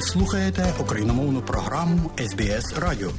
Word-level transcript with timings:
Ви 0.00 0.06
слухаєте 0.06 0.74
україномовну 0.80 1.42
програму 1.42 2.10
СБС 2.18 2.78
Радіо. 2.78 3.10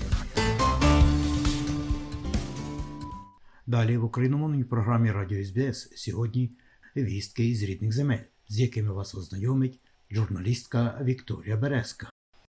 Далі 3.67 3.97
в 3.97 4.03
україномовній 4.03 4.63
програмі 4.63 5.11
Радіо 5.11 5.45
СБС 5.45 5.89
сьогодні 5.95 6.51
вістки 6.95 7.45
із 7.45 7.63
рідних 7.63 7.93
земель, 7.93 8.23
з 8.47 8.59
якими 8.59 8.93
вас 8.93 9.15
ознайомить 9.15 9.79
журналістка 10.11 11.01
Вікторія 11.03 11.57
Березка. 11.57 12.09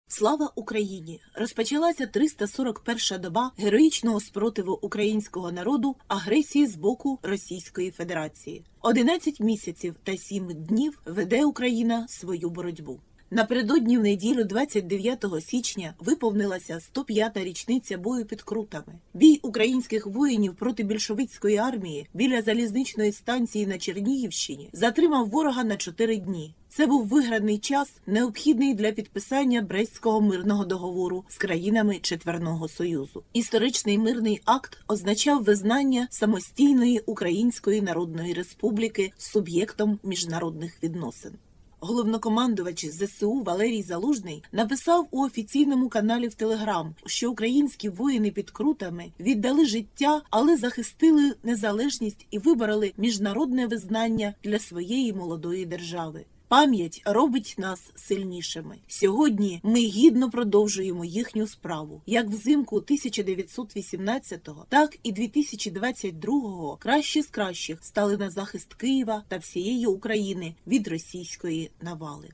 Слава 0.07 0.53
Україні! 0.55 1.21
Розпочалася 1.35 2.05
341-ша 2.05 3.17
доба 3.17 3.51
героїчного 3.57 4.19
спротиву 4.19 4.79
українського 4.81 5.51
народу 5.51 5.95
агресії 6.07 6.67
з 6.67 6.75
боку 6.75 7.19
Російської 7.23 7.91
Федерації. 7.91 8.65
11 8.81 9.39
місяців 9.39 9.95
та 10.03 10.17
7 10.17 10.47
днів 10.47 11.01
веде 11.05 11.45
Україна 11.45 12.07
свою 12.07 12.49
боротьбу. 12.49 12.99
Напередодні 13.31 13.97
в 13.97 14.01
неділю, 14.01 14.43
29 14.43 15.25
січня, 15.41 15.93
виповнилася 15.99 16.79
105-та 16.95 17.43
річниця 17.43 17.97
бою 17.97 18.25
під 18.25 18.41
крутами. 18.41 18.99
Бій 19.13 19.39
українських 19.43 20.07
воїнів 20.07 20.55
проти 20.55 20.83
більшовицької 20.83 21.57
армії 21.57 22.07
біля 22.13 22.41
залізничної 22.41 23.11
станції 23.11 23.67
на 23.67 23.77
Чернігівщині 23.77 24.69
затримав 24.73 25.29
ворога 25.29 25.63
на 25.63 25.77
4 25.77 26.17
дні. 26.17 26.53
Це 26.69 26.87
був 26.87 27.07
виграний 27.07 27.57
час, 27.57 27.93
необхідний 28.05 28.73
для 28.73 28.91
підписання 28.91 29.61
Брестського 29.61 30.21
мирного 30.21 30.65
договору 30.65 31.23
з 31.29 31.37
країнами 31.37 31.99
Четверного 32.01 32.67
Союзу. 32.67 33.23
Історичний 33.33 33.97
мирний 33.97 34.41
акт 34.45 34.77
означав 34.87 35.43
визнання 35.43 36.07
самостійної 36.11 37.01
Української 37.05 37.81
Народної 37.81 38.33
Республіки 38.33 39.11
суб'єктом 39.17 39.99
міжнародних 40.03 40.83
відносин. 40.83 41.31
Головнокомандувач 41.79 42.85
ЗСУ 42.85 43.43
Валерій 43.43 43.81
Залужний 43.81 44.43
написав 44.51 45.07
у 45.11 45.25
офіційному 45.25 45.89
каналі 45.89 46.27
в 46.27 46.33
Телеграм, 46.33 46.95
що 47.05 47.31
українські 47.31 47.89
воїни 47.89 48.31
під 48.31 48.51
крутами 48.51 49.11
віддали 49.19 49.65
життя, 49.65 50.21
але 50.29 50.57
захистили 50.57 51.35
незалежність 51.43 52.27
і 52.31 52.39
вибороли 52.39 52.93
міжнародне 52.97 53.67
визнання 53.67 54.33
для 54.43 54.59
своєї 54.59 55.13
молодої 55.13 55.65
держави. 55.65 56.25
Пам'ять 56.49 57.01
робить 57.05 57.55
нас 57.57 57.91
сильнішими. 57.95 58.77
Сьогодні 58.87 59.59
ми 59.63 59.79
гідно 59.79 60.29
продовжуємо 60.29 61.05
їхню 61.05 61.47
справу. 61.47 62.01
Як 62.05 62.27
взимку 62.27 62.79
1918-го, 62.79 64.65
так 64.69 64.97
і 65.03 65.13
2022-го 65.13 66.77
кращі 66.77 67.21
з 67.21 67.27
кращих 67.27 67.83
стали 67.83 68.17
на 68.17 68.29
захист 68.29 68.73
Києва 68.73 69.23
та 69.27 69.37
всієї 69.37 69.85
України 69.85 70.55
від 70.67 70.87
російської 70.87 71.71
навали. 71.81 72.29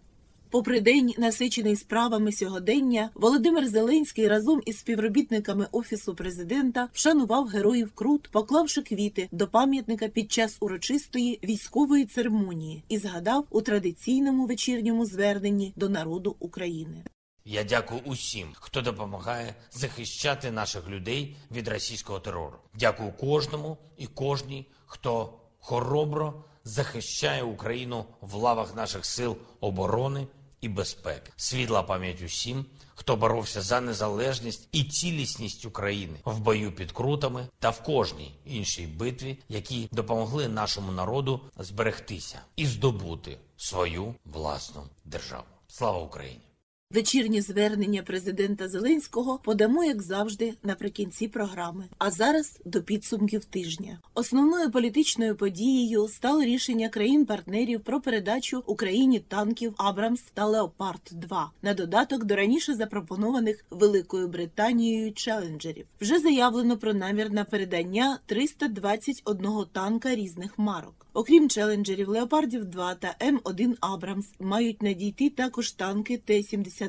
Попри 0.54 0.82
день, 0.82 1.14
насичений 1.18 1.76
справами 1.76 2.32
сьогодення, 2.32 3.10
Володимир 3.16 3.68
Зеленський 3.68 4.28
разом 4.28 4.62
із 4.66 4.80
співробітниками 4.80 5.68
офісу 5.72 6.16
президента 6.16 6.90
вшанував 6.94 7.48
героїв 7.48 7.92
Крут, 7.92 8.30
поклавши 8.32 8.82
квіти 8.82 9.30
до 9.32 9.48
пам'ятника 9.48 10.08
під 10.08 10.32
час 10.32 10.58
урочистої 10.60 11.40
військової 11.44 12.06
церемонії 12.06 12.84
і 12.90 12.98
згадав 12.98 13.46
у 13.50 13.62
традиційному 13.62 14.46
вечірньому 14.46 15.06
зверненні 15.06 15.74
до 15.76 15.90
народу 15.90 16.36
України. 16.40 17.04
Я 17.46 17.64
дякую 17.64 18.02
усім, 18.06 18.48
хто 18.54 18.82
допомагає 18.82 19.56
захищати 19.72 20.52
наших 20.52 20.90
людей 20.90 21.36
від 21.52 21.68
російського 21.68 22.20
терору. 22.20 22.58
Дякую 22.80 23.12
кожному 23.12 23.78
і 23.98 24.08
кожній, 24.08 24.68
хто 24.86 25.34
хоробро 25.60 26.44
захищає 26.64 27.44
Україну 27.44 28.06
в 28.22 28.34
лавах 28.34 28.76
наших 28.76 29.06
сил 29.06 29.38
оборони 29.60 30.28
і 30.64 30.70
безпеки. 30.70 31.32
Світла 31.36 31.84
пам'ять 31.84 32.22
усім, 32.22 32.66
хто 32.96 33.16
боровся 33.16 33.62
за 33.62 33.82
незалежність 33.82 34.68
і 34.72 34.84
цілісність 34.84 35.66
України 35.66 36.20
в 36.26 36.40
бою 36.40 36.72
під 36.72 36.92
крутами 36.92 37.48
та 37.60 37.70
в 37.70 37.84
кожній 37.84 38.36
іншій 38.46 38.88
битві, 38.88 39.38
які 39.50 39.90
допомогли 39.92 40.48
нашому 40.48 40.92
народу 40.92 41.42
зберегтися 41.58 42.42
і 42.56 42.66
здобути 42.66 43.38
свою 43.58 44.16
власну 44.26 44.84
державу. 45.06 45.46
Слава 45.68 46.00
Україні! 46.00 46.53
Вечірнє 46.94 47.42
звернення 47.42 48.04
президента 48.04 48.70
Зеленського 48.70 49.40
подамо, 49.44 49.84
як 49.84 50.02
завжди, 50.02 50.54
наприкінці 50.64 51.28
програми. 51.28 51.86
А 51.98 52.12
зараз 52.12 52.60
до 52.66 52.82
підсумків 52.82 53.46
тижня. 53.46 54.00
Основною 54.14 54.72
політичною 54.72 55.36
подією 55.36 56.08
стало 56.08 56.44
рішення 56.44 56.90
країн-партнерів 56.90 57.82
про 57.82 58.02
передачу 58.02 58.64
Україні 58.66 59.20
танків 59.20 59.74
Абрамс 59.78 60.22
та 60.34 60.46
Леопард 60.46 61.10
2 61.12 61.52
на 61.62 61.74
додаток 61.74 62.24
до 62.24 62.36
раніше 62.36 62.74
запропонованих 62.74 63.66
Великою 63.70 64.28
Британією 64.28 65.14
челенджерів. 65.14 65.86
Вже 66.02 66.20
заявлено 66.20 66.78
про 66.78 66.94
намір 66.94 67.32
на 67.32 67.44
передання 67.44 68.20
321 68.26 69.50
танка 69.72 70.16
різних 70.16 70.60
марок. 70.60 71.04
Окрім 71.14 71.50
челенджерів, 71.50 72.10
Леопардів 72.10 72.66
2 72.66 72.96
та 72.96 73.16
М1 73.20 73.76
Абрамс 73.80 74.28
мають 74.40 74.82
надійти 74.82 75.30
також 75.30 75.72
танки 75.72 76.22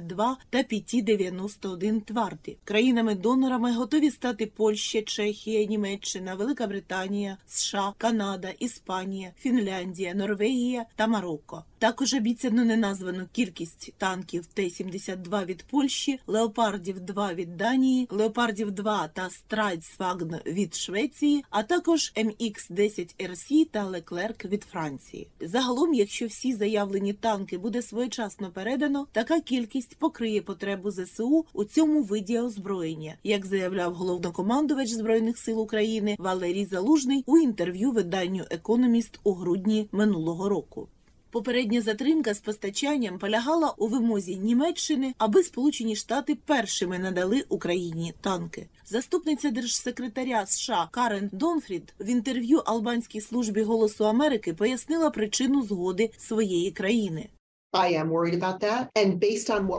Т-72 0.01 0.37
та 0.51 0.59
ПТ-91 0.59 2.01
Тварди. 2.01 2.57
Країнами-донорами 2.65 3.73
готові 3.73 4.11
стати 4.11 4.47
Польща, 4.47 5.03
Чехія, 5.03 5.65
Німеччина, 5.65 6.35
Велика 6.35 6.67
Британія, 6.67 7.37
США, 7.47 7.93
Канада, 7.99 8.49
Іспанія, 8.59 9.33
Фінляндія, 9.39 10.15
Норвегія 10.15 10.85
та 10.97 11.07
Марокко. 11.07 11.65
Також 11.85 12.15
обіцяно 12.15 12.65
неназвану 12.65 13.27
кількість 13.33 13.93
танків 13.99 14.47
Т-72 14.47 15.45
від 15.45 15.63
Польщі, 15.63 16.21
Леопардів 16.27 17.01
2 17.01 17.35
від 17.35 17.57
Данії, 17.57 18.09
Леопардів 18.11 18.71
2 18.71 19.09
та 19.09 19.31
Stridsvagn 19.31 20.35
від 20.47 20.75
Швеції, 20.75 21.45
а 21.51 21.63
також 21.63 22.13
AMX-10 22.17 23.33
RC 23.33 23.53
та 23.71 23.85
Леклерк 23.85 24.45
від 24.45 24.63
Франції. 24.63 25.29
Загалом, 25.41 25.95
якщо 25.95 26.27
всі 26.27 26.55
заявлені 26.55 27.13
танки 27.13 27.59
буде 27.59 27.83
своєчасно 27.83 28.51
передано, 28.51 29.07
така 29.13 29.41
кількість 29.41 29.97
покриє 29.97 30.43
потребу 30.43 30.91
ЗСУ 30.91 31.47
у 31.53 31.65
цьому 31.65 32.03
виді 32.03 32.39
озброєння, 32.39 33.15
як 33.25 33.47
заявляв 33.47 33.95
головнокомандувач 33.95 34.89
збройних 34.89 35.39
сил 35.39 35.61
України 35.61 36.17
Валерій 36.19 36.65
Залужний 36.65 37.25
у 37.27 37.39
інтерв'ю 37.39 37.93
виданню 37.93 38.45
Економіст 38.51 39.21
у 39.25 39.33
грудні 39.33 39.89
минулого 39.93 40.49
року. 40.49 40.89
Попередня 41.35 41.81
затримка 41.81 42.35
з 42.35 42.41
постачанням 42.41 43.19
полягала 43.19 43.75
у 43.79 43.89
вимозі 43.89 44.37
Німеччини, 44.37 45.15
аби 45.19 45.43
Сполучені 45.43 45.97
Штати 45.97 46.35
першими 46.35 46.99
надали 46.99 47.45
Україні 47.49 48.15
танки. 48.21 48.67
Заступниця 48.87 49.51
держсекретаря 49.51 50.47
США 50.47 50.89
Карен 50.91 51.31
Донфрід 51.33 51.95
в 52.01 52.09
інтерв'ю 52.09 52.59
албанській 52.59 53.21
службі 53.21 53.63
Голосу 53.63 54.07
Америки 54.07 54.55
пояснила 54.55 55.11
причину 55.11 55.63
згоди 55.63 56.11
своєї 56.19 56.71
країни. 56.71 57.29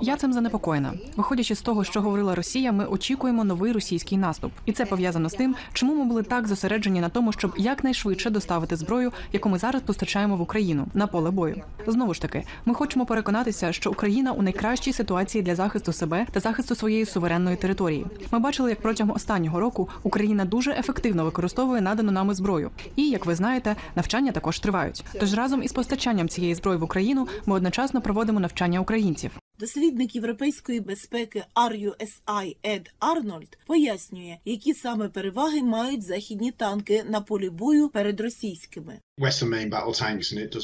Я 0.02 0.16
цим 0.16 0.34
занепокоєна. 0.34 0.94
Виходячи 1.16 1.56
з 1.56 1.62
того, 1.62 1.84
що 1.84 2.02
говорила 2.02 2.36
Росія, 2.36 2.72
ми 2.72 2.86
очікуємо 2.86 3.44
новий 3.44 3.72
російський 3.72 4.18
наступ, 4.18 4.52
і 4.66 4.72
це 4.72 4.86
пов'язано 4.86 5.30
з 5.30 5.34
тим, 5.34 5.56
чому 5.74 5.96
ми 5.96 6.06
були 6.06 6.24
так 6.24 6.48
зосереджені 6.48 7.02
на 7.02 7.10
тому, 7.10 7.32
щоб 7.32 7.54
якнайшвидше 7.58 8.30
доставити 8.30 8.76
зброю, 8.76 9.12
яку 9.34 9.50
ми 9.50 9.58
зараз 9.58 9.82
постачаємо 9.82 10.38
в 10.38 10.42
Україну 10.42 10.88
на 10.94 11.08
поле 11.08 11.32
бою. 11.32 11.62
Знову 11.88 12.14
ж 12.14 12.22
таки, 12.22 12.44
ми 12.66 12.74
хочемо 12.74 13.06
переконатися, 13.06 13.72
що 13.72 13.92
Україна 13.92 14.32
у 14.32 14.42
найкращій 14.42 14.94
ситуації 14.94 15.42
для 15.42 15.56
захисту 15.56 15.94
себе 15.94 16.26
та 16.32 16.40
захисту 16.40 16.76
своєї 16.76 17.06
суверенної 17.06 17.56
території. 17.58 18.06
Ми 18.32 18.40
бачили, 18.40 18.70
як 18.70 18.82
протягом 18.82 19.16
останнього 19.16 19.60
року 19.60 19.90
Україна 20.04 20.46
дуже 20.46 20.72
ефективно 20.72 21.26
використовує 21.26 21.82
надану 21.82 22.12
нами 22.12 22.34
зброю. 22.34 22.72
І 22.96 23.10
як 23.10 23.26
ви 23.26 23.36
знаєте, 23.36 23.76
навчання 23.96 24.32
також 24.32 24.60
тривають. 24.60 25.04
Тож 25.20 25.34
разом 25.34 25.64
із 25.64 25.74
постачанням 25.74 26.30
цієї 26.30 26.56
зброї 26.56 26.78
в 26.78 26.84
Україну 26.84 27.28
ми 27.46 27.56
одночасно 27.56 27.85
проводимо 28.02 28.40
навчання 28.40 28.80
українців. 28.80 29.40
Дослідник 29.60 30.16
європейської 30.16 30.80
безпеки 30.80 31.44
RUSI 31.56 32.56
Ед 32.64 32.94
Арнольд 33.00 33.58
пояснює, 33.68 34.38
які 34.46 34.74
саме 34.74 35.10
переваги 35.10 35.64
мають 35.64 36.04
західні 36.04 36.52
танки 36.52 37.04
на 37.10 37.22
полі 37.22 37.50
бою 37.50 37.90
перед 37.90 38.22
російськими. 38.22 39.00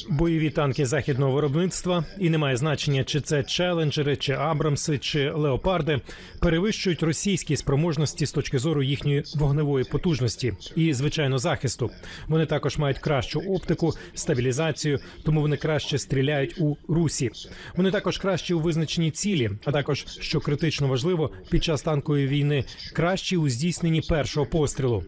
Бойові 0.09 0.49
танки 0.49 0.85
західного 0.85 1.31
виробництва, 1.31 2.05
і 2.19 2.29
немає 2.29 2.57
значення, 2.57 3.03
чи 3.03 3.21
це 3.21 3.43
челенджери, 3.43 4.15
чи 4.15 4.33
Абрамси, 4.33 4.97
чи 4.97 5.31
леопарди, 5.31 6.01
перевищують 6.39 7.03
російські 7.03 7.57
спроможності 7.57 8.25
з 8.25 8.31
точки 8.31 8.59
зору 8.59 8.83
їхньої 8.83 9.23
вогневої 9.35 9.85
потужності 9.85 10.53
і, 10.75 10.93
звичайно, 10.93 11.39
захисту. 11.39 11.91
Вони 12.27 12.45
також 12.45 12.77
мають 12.77 12.99
кращу 12.99 13.39
оптику, 13.39 13.93
стабілізацію, 14.13 14.99
тому 15.25 15.41
вони 15.41 15.57
краще 15.57 15.97
стріляють 15.97 16.57
у 16.59 16.77
русі. 16.87 17.31
Вони 17.75 17.91
також 17.91 18.17
кращі 18.17 18.53
у 18.53 18.59
визначенні 18.59 18.80
цілі, 18.87 19.51
а 19.65 19.71
також 19.71 20.05
що 20.19 20.39
критично 20.39 20.87
важливо 20.87 21.31
під 21.49 21.63
час 21.63 21.81
танкової 21.81 22.27
війни, 22.27 22.65
кращі 22.93 23.37
у 23.37 23.49
здійсненні 23.49 24.01
першого 24.01 24.45
пострілу. 24.45 25.03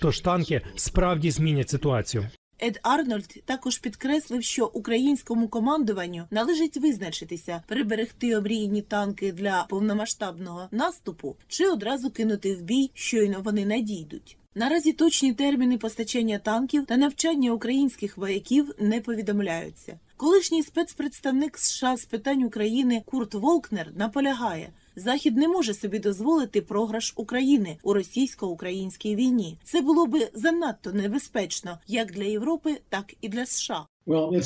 Тож 0.00 0.20
танки 0.20 0.60
справді 0.76 1.30
змінять 1.30 1.70
ситуацію. 1.70 2.28
Ед 2.58 2.80
Арнольд 2.82 3.42
також 3.44 3.78
підкреслив, 3.78 4.42
що 4.42 4.66
українському 4.66 5.48
командуванню 5.48 6.24
належить 6.30 6.76
визначитися, 6.76 7.62
приберегти 7.66 8.36
обріяні 8.36 8.82
танки 8.82 9.32
для 9.32 9.66
повномасштабного 9.68 10.68
наступу 10.70 11.36
чи 11.48 11.68
одразу 11.68 12.10
кинути 12.10 12.54
в 12.54 12.62
бій, 12.62 12.90
щойно 12.94 13.40
вони 13.44 13.66
надійдуть. 13.66 14.36
Наразі 14.54 14.92
точні 14.92 15.34
терміни 15.34 15.78
постачання 15.78 16.38
танків 16.38 16.86
та 16.86 16.96
навчання 16.96 17.52
українських 17.52 18.16
вояків 18.16 18.74
не 18.78 19.00
повідомляються. 19.00 19.98
Колишній 20.18 20.62
спецпредставник 20.62 21.58
США 21.58 21.96
з 21.96 22.04
питань 22.04 22.42
України 22.42 23.02
Курт 23.06 23.34
Волкнер 23.34 23.92
наполягає. 23.96 24.72
Захід 24.96 25.36
не 25.36 25.48
може 25.48 25.74
собі 25.74 25.98
дозволити 25.98 26.62
програш 26.62 27.12
України 27.16 27.78
у 27.82 27.92
російсько-українській 27.92 29.16
війні. 29.16 29.58
Це 29.64 29.80
було 29.80 30.06
би 30.06 30.30
занадто 30.34 30.92
небезпечно 30.92 31.78
як 31.86 32.12
для 32.12 32.24
Європи, 32.24 32.80
так 32.88 33.14
і 33.20 33.28
для 33.28 33.46
США. 33.46 33.86
Uh, 34.06 34.42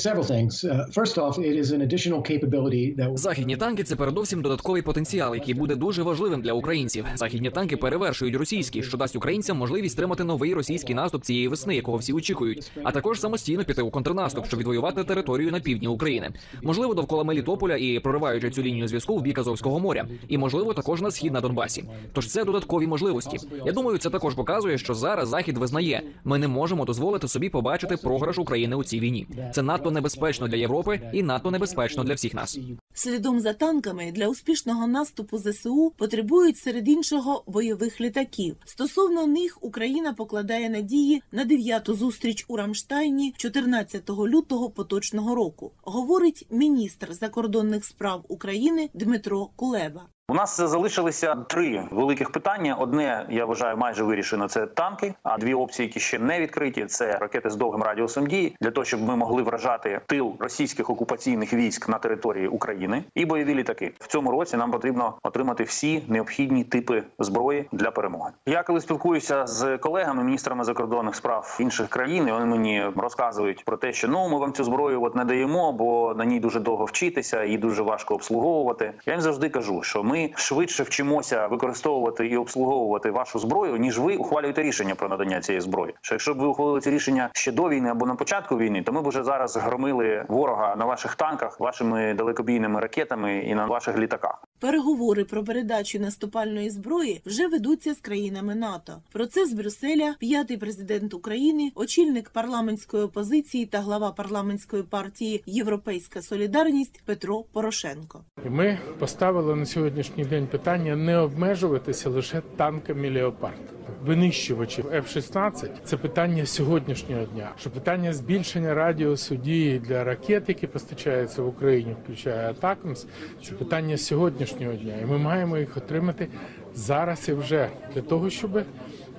Західні 3.17 3.57
танки 3.57 3.83
це 3.83 3.95
передовсім 3.95 4.41
додатковий 4.41 4.81
потенціал, 4.81 5.35
який 5.35 5.53
буде 5.53 5.75
дуже 5.75 6.03
важливим 6.03 6.41
для 6.41 6.53
українців. 6.53 7.05
Західні 7.15 7.49
танки 7.49 7.77
перевершують 7.77 8.35
російські, 8.35 8.83
що 8.83 8.97
дасть 8.97 9.15
українцям 9.15 9.57
можливість 9.57 9.93
стримати 9.93 10.23
новий 10.23 10.53
російський 10.53 10.95
наступ 10.95 11.23
цієї 11.23 11.47
весни, 11.47 11.75
якого 11.75 11.97
всі 11.97 12.13
очікують, 12.13 12.71
а 12.83 12.91
також 12.91 13.19
самостійно 13.19 13.63
піти 13.63 13.81
у 13.81 13.89
контрнаступ, 13.89 14.45
щоб 14.45 14.59
відвоювати 14.59 15.03
територію 15.03 15.51
на 15.51 15.59
півдні 15.59 15.87
України. 15.87 16.29
Можливо, 16.61 16.93
довкола 16.93 17.23
Мелітополя 17.23 17.75
і 17.75 17.99
прориваючи 17.99 18.51
цю 18.51 18.61
лінію 18.61 18.87
зв'язку 18.87 19.17
в 19.17 19.21
бік 19.21 19.39
Азовського 19.39 19.79
моря, 19.79 20.07
і 20.27 20.37
можливо 20.37 20.73
також 20.73 21.01
на 21.01 21.11
схід 21.11 21.33
на 21.33 21.41
Донбасі. 21.41 21.83
Тож 22.13 22.27
це 22.27 22.43
додаткові 22.43 22.87
можливості. 22.87 23.37
Я 23.65 23.71
думаю, 23.71 23.97
це 23.97 24.09
також 24.09 24.35
показує, 24.35 24.77
що 24.77 24.93
зараз 24.93 25.29
захід 25.29 25.57
визнає, 25.57 26.01
ми 26.23 26.37
не 26.37 26.47
можемо 26.47 26.85
дозволити 26.85 27.27
собі 27.27 27.49
побачити 27.49 27.97
програш 27.97 28.37
України 28.37 28.75
у 28.75 28.83
цій 28.83 28.99
війні. 28.99 29.27
Це 29.53 29.61
надто 29.61 29.91
небезпечно 29.91 30.47
для 30.47 30.57
Європи 30.57 31.11
і 31.13 31.23
надто 31.23 31.51
небезпечно 31.51 32.03
для 32.03 32.13
всіх 32.13 32.33
нас. 32.33 32.59
Слідом 32.93 33.39
за 33.39 33.53
танками 33.53 34.11
для 34.11 34.27
успішного 34.27 34.87
наступу 34.87 35.37
ЗСУ 35.37 35.93
потребують 35.97 36.57
серед 36.57 36.87
іншого 36.87 37.43
бойових 37.47 38.01
літаків. 38.01 38.55
Стосовно 38.65 39.27
них 39.27 39.57
Україна 39.61 40.13
покладає 40.13 40.69
надії 40.69 41.21
на 41.31 41.45
дев'яту 41.45 41.93
зустріч 41.93 42.45
у 42.47 42.57
Рамштайні 42.57 43.33
14 43.37 44.09
лютого 44.09 44.69
поточного 44.69 45.35
року, 45.35 45.71
говорить 45.81 46.47
міністр 46.51 47.13
закордонних 47.13 47.85
справ 47.85 48.25
України 48.27 48.89
Дмитро 48.93 49.49
Кулеба. 49.55 50.07
У 50.31 50.33
нас 50.33 50.57
залишилися 50.57 51.35
три 51.35 51.83
великих 51.91 52.31
питання. 52.31 52.75
Одне 52.75 53.25
я 53.29 53.45
вважаю 53.45 53.77
майже 53.77 54.03
вирішено. 54.03 54.47
Це 54.47 54.65
танки. 54.65 55.13
А 55.23 55.37
дві 55.37 55.53
опції, 55.53 55.87
які 55.87 55.99
ще 55.99 56.19
не 56.19 56.39
відкриті, 56.39 56.85
це 56.85 57.17
ракети 57.17 57.49
з 57.49 57.55
довгим 57.55 57.83
радіусом 57.83 58.27
дії 58.27 58.55
для 58.61 58.71
того, 58.71 58.85
щоб 58.85 59.01
ми 59.01 59.15
могли 59.15 59.43
вражати 59.43 60.01
тил 60.05 60.35
російських 60.39 60.89
окупаційних 60.89 61.53
військ 61.53 61.89
на 61.89 61.97
території 61.97 62.47
України 62.47 63.03
і 63.15 63.25
бойові 63.25 63.55
літаки. 63.55 63.93
В 63.99 64.07
цьому 64.07 64.31
році 64.31 64.57
нам 64.57 64.71
потрібно 64.71 65.13
отримати 65.23 65.63
всі 65.63 66.03
необхідні 66.07 66.63
типи 66.63 67.03
зброї 67.19 67.67
для 67.71 67.91
перемоги. 67.91 68.31
Я 68.45 68.63
коли 68.63 68.81
спілкуюся 68.81 69.47
з 69.47 69.77
колегами, 69.77 70.23
міністрами 70.23 70.63
закордонних 70.63 71.15
справ 71.15 71.57
інших 71.59 71.89
країн, 71.89 72.27
і 72.27 72.31
вони 72.31 72.45
мені 72.45 72.85
розказують 72.95 73.65
про 73.65 73.77
те, 73.77 73.93
що 73.93 74.07
ну 74.07 74.29
ми 74.29 74.37
вам 74.37 74.53
цю 74.53 74.63
зброю 74.63 75.03
от 75.03 75.15
не 75.15 75.25
даємо, 75.25 75.73
бо 75.73 76.13
на 76.17 76.25
ній 76.25 76.39
дуже 76.39 76.59
довго 76.59 76.85
вчитися, 76.85 77.43
її 77.43 77.57
дуже 77.57 77.81
важко 77.83 78.13
обслуговувати. 78.13 78.93
Я 79.05 79.13
їм 79.13 79.21
завжди 79.21 79.49
кажу, 79.49 79.83
що 79.83 80.03
ми 80.11 80.29
швидше 80.35 80.83
вчимося 80.83 81.47
використовувати 81.47 82.27
і 82.27 82.37
обслуговувати 82.37 83.11
вашу 83.11 83.39
зброю, 83.39 83.77
ніж 83.77 83.99
ви 83.99 84.15
ухвалюєте 84.15 84.63
рішення 84.63 84.95
про 84.95 85.09
надання 85.09 85.41
цієї 85.41 85.61
зброї. 85.61 85.93
Що 86.01 86.15
якщо 86.15 86.33
б 86.33 86.37
ви 86.37 86.47
ухвалили 86.47 86.81
це 86.81 86.91
рішення 86.91 87.29
ще 87.33 87.51
до 87.51 87.69
війни 87.69 87.89
або 87.89 88.05
на 88.05 88.15
початку 88.15 88.57
війни, 88.57 88.83
то 88.83 88.91
ми 88.91 89.01
б 89.01 89.07
уже 89.07 89.23
зараз 89.23 89.57
громили 89.57 90.25
ворога 90.29 90.75
на 90.75 90.85
ваших 90.85 91.15
танках, 91.15 91.59
вашими 91.59 92.13
далекобійними 92.13 92.79
ракетами 92.79 93.37
і 93.37 93.55
на 93.55 93.65
ваших 93.65 93.97
літаках. 93.97 94.43
Переговори 94.59 95.23
про 95.25 95.43
передачу 95.43 95.99
наступальної 95.99 96.69
зброї 96.69 97.21
вже 97.25 97.47
ведуться 97.47 97.93
з 97.93 97.97
країнами 97.97 98.55
НАТО. 98.55 98.93
Про 99.11 99.25
це 99.25 99.45
з 99.45 99.53
Брюсселя 99.53 100.15
п'ятий 100.19 100.57
президент 100.57 101.13
України, 101.13 101.71
очільник 101.75 102.29
парламентської 102.29 103.03
опозиції 103.03 103.65
та 103.65 103.79
глава 103.79 104.11
парламентської 104.11 104.83
партії 104.83 105.43
Європейська 105.45 106.21
Солідарність 106.21 107.01
Петро 107.05 107.43
Порошенко. 107.53 108.21
Ми 108.45 108.79
поставили 108.99 109.55
на 109.55 109.65
сьогоднішній 110.03 110.37
день 110.37 110.47
питання 110.47 110.95
не 110.95 111.17
обмежуватися 111.17 112.09
лише 112.09 112.41
танками 112.55 113.11
Леопард. 113.11 113.61
Винищувачів 114.05 114.85
F-16– 114.85 115.69
це 115.83 115.97
питання 115.97 116.45
сьогоднішнього 116.45 117.23
дня. 117.23 117.49
Що 117.59 117.69
питання 117.69 118.13
збільшення 118.13 118.73
радіусу 118.73 119.35
дії 119.35 119.79
для 119.79 120.03
ракет, 120.03 120.43
які 120.47 120.67
постачаються 120.67 121.41
в 121.41 121.47
Україні, 121.47 121.95
включає 122.03 122.49
Атакамс, 122.49 123.05
це 123.43 123.51
питання 123.51 123.97
сьогоднішнього 123.97 124.73
дня. 124.73 124.93
І 125.01 125.05
ми 125.05 125.17
маємо 125.17 125.57
їх 125.57 125.77
отримати 125.77 126.27
зараз 126.75 127.29
і 127.29 127.33
вже 127.33 127.69
для 127.95 128.01
того, 128.01 128.29
щоб 128.29 128.63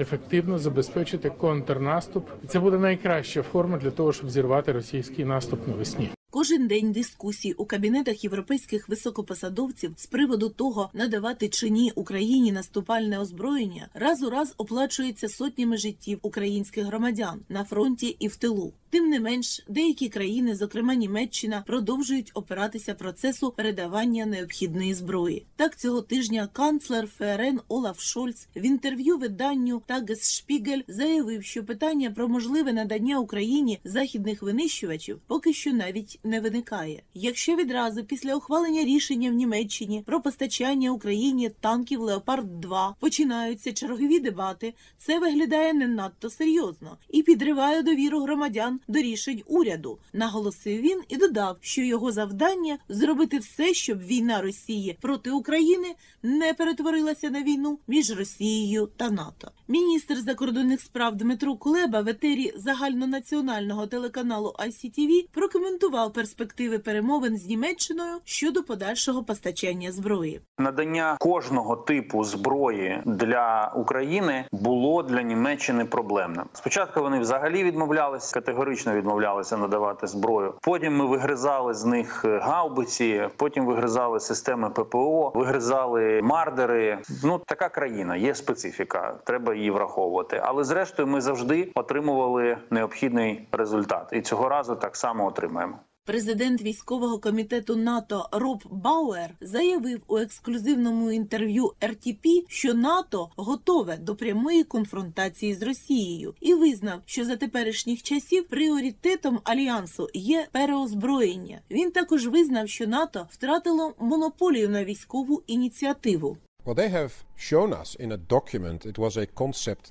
ефективно 0.00 0.58
забезпечити 0.58 1.30
контрнаступ. 1.30 2.28
І 2.44 2.46
це 2.46 2.60
буде 2.60 2.78
найкраща 2.78 3.42
форма 3.42 3.78
для 3.78 3.90
того, 3.90 4.12
щоб 4.12 4.30
зірвати 4.30 4.72
російський 4.72 5.24
наступ 5.24 5.68
навесні. 5.68 6.10
Кожен 6.34 6.66
день 6.66 6.92
дискусій 6.92 7.52
у 7.52 7.64
кабінетах 7.64 8.24
європейських 8.24 8.88
високопосадовців 8.88 9.92
з 9.96 10.06
приводу 10.06 10.48
того, 10.48 10.90
надавати 10.92 11.48
чи 11.48 11.70
ні 11.70 11.92
Україні 11.94 12.52
наступальне 12.52 13.18
озброєння, 13.18 13.88
раз 13.94 14.22
у 14.22 14.30
раз 14.30 14.54
оплачується 14.56 15.28
сотнями 15.28 15.76
життів 15.76 16.18
українських 16.22 16.84
громадян 16.84 17.40
на 17.48 17.64
фронті 17.64 18.16
і 18.18 18.28
в 18.28 18.36
тилу. 18.36 18.72
Тим 18.90 19.08
не 19.08 19.20
менш, 19.20 19.64
деякі 19.68 20.08
країни, 20.08 20.54
зокрема 20.54 20.94
Німеччина, 20.94 21.64
продовжують 21.66 22.30
опиратися 22.34 22.94
процесу 22.94 23.50
передавання 23.56 24.26
необхідної 24.26 24.94
зброї. 24.94 25.46
Так 25.56 25.76
цього 25.76 26.02
тижня 26.02 26.48
канцлер 26.52 27.06
ФРН 27.06 27.60
Олаф 27.68 28.00
Шольц 28.00 28.48
в 28.56 28.64
інтерв'ю 28.64 29.18
виданню 29.18 29.82
Тагес-Шпігель 29.88 30.82
заявив, 30.88 31.44
що 31.44 31.64
питання 31.64 32.10
про 32.10 32.28
можливе 32.28 32.72
надання 32.72 33.18
Україні 33.18 33.78
західних 33.84 34.42
винищувачів 34.42 35.20
поки 35.26 35.52
що 35.52 35.72
навіть 35.72 36.18
не 36.24 36.40
виникає. 36.40 37.02
Якщо 37.14 37.56
відразу 37.56 38.04
після 38.04 38.34
ухвалення 38.34 38.84
рішення 38.84 39.30
в 39.30 39.34
Німеччині 39.34 40.02
про 40.06 40.20
постачання 40.20 40.90
Україні 40.90 41.50
танків 41.60 42.00
Леопард 42.00 42.60
2 42.60 42.94
починаються 43.00 43.72
чергові 43.72 44.18
дебати, 44.18 44.74
це 44.98 45.18
виглядає 45.18 45.74
не 45.74 45.86
надто 45.86 46.30
серйозно 46.30 46.96
і 47.10 47.22
підриває 47.22 47.82
довіру 47.82 48.20
громадян 48.20 48.80
до 48.88 48.98
рішень 48.98 49.42
уряду. 49.46 49.98
Наголосив 50.12 50.80
він 50.80 51.00
і 51.08 51.16
додав, 51.16 51.56
що 51.60 51.82
його 51.82 52.12
завдання 52.12 52.78
зробити 52.88 53.38
все, 53.38 53.74
щоб 53.74 53.98
війна 54.02 54.42
Росії 54.42 54.98
проти 55.00 55.30
України 55.30 55.94
не 56.22 56.54
перетворилася 56.54 57.30
на 57.30 57.42
війну 57.42 57.78
між 57.86 58.10
Росією 58.10 58.88
та 58.96 59.10
НАТО. 59.10 59.50
Міністр 59.68 60.16
закордонних 60.16 60.80
справ 60.80 61.16
Дмитро 61.16 61.56
Кулеба 61.56 62.00
в 62.00 62.08
етері 62.08 62.52
загальнонаціонального 62.56 63.86
телеканалу 63.86 64.54
ICTV 64.58 65.26
прокоментував 65.32 66.11
перспективи 66.12 66.78
перемовин 66.78 67.38
з 67.38 67.46
Німеччиною 67.46 68.18
щодо 68.24 68.62
подальшого 68.62 69.24
постачання 69.24 69.92
зброї. 69.92 70.40
Надання 70.58 71.16
кожного 71.20 71.76
типу 71.76 72.24
зброї 72.24 73.02
для 73.04 73.72
України 73.76 74.44
було 74.52 75.02
для 75.02 75.22
Німеччини 75.22 75.84
проблемним. 75.84 76.44
Спочатку 76.52 77.00
вони 77.00 77.18
взагалі 77.18 77.64
відмовлялися, 77.64 78.34
категорично 78.34 78.94
відмовлялися 78.94 79.56
надавати 79.56 80.06
зброю. 80.06 80.54
Потім 80.62 80.96
ми 80.96 81.06
вигризали 81.06 81.74
з 81.74 81.84
них 81.84 82.24
гаубиці, 82.24 83.28
потім 83.36 83.66
вигризали 83.66 84.20
системи 84.20 84.70
ППО, 84.70 85.32
вигризали 85.34 86.20
мардери. 86.22 86.98
Ну 87.24 87.40
така 87.46 87.68
країна, 87.68 88.16
є 88.16 88.34
специфіка, 88.34 89.18
треба 89.24 89.54
її 89.54 89.70
враховувати. 89.70 90.40
Але 90.44 90.64
зрештою, 90.64 91.08
ми 91.08 91.20
завжди 91.20 91.72
отримували 91.74 92.58
необхідний 92.70 93.48
результат, 93.52 94.08
і 94.12 94.20
цього 94.20 94.48
разу 94.48 94.76
так 94.76 94.96
само 94.96 95.26
отримаємо. 95.26 95.78
Президент 96.04 96.62
військового 96.62 97.18
комітету 97.18 97.76
НАТО 97.76 98.28
Роб 98.32 98.62
Бауер 98.70 99.30
заявив 99.40 100.00
у 100.06 100.18
ексклюзивному 100.18 101.12
інтерв'ю 101.12 101.72
РТП, 101.84 102.26
що 102.48 102.74
НАТО 102.74 103.30
готове 103.36 103.96
до 103.96 104.16
прямої 104.16 104.64
конфронтації 104.64 105.54
з 105.54 105.62
Росією 105.62 106.34
і 106.40 106.54
визнав, 106.54 107.00
що 107.06 107.24
за 107.24 107.36
теперішніх 107.36 108.02
часів 108.02 108.48
пріоритетом 108.48 109.40
альянсу 109.44 110.08
є 110.14 110.48
переозброєння. 110.52 111.60
Він 111.70 111.90
також 111.90 112.26
визнав, 112.26 112.68
що 112.68 112.86
НАТО 112.86 113.28
втратило 113.30 113.94
монополію 113.98 114.68
на 114.68 114.84
військову 114.84 115.42
ініціативу. 115.46 116.36
Well, 116.64 116.74
they 116.74 116.90
have 116.94 117.10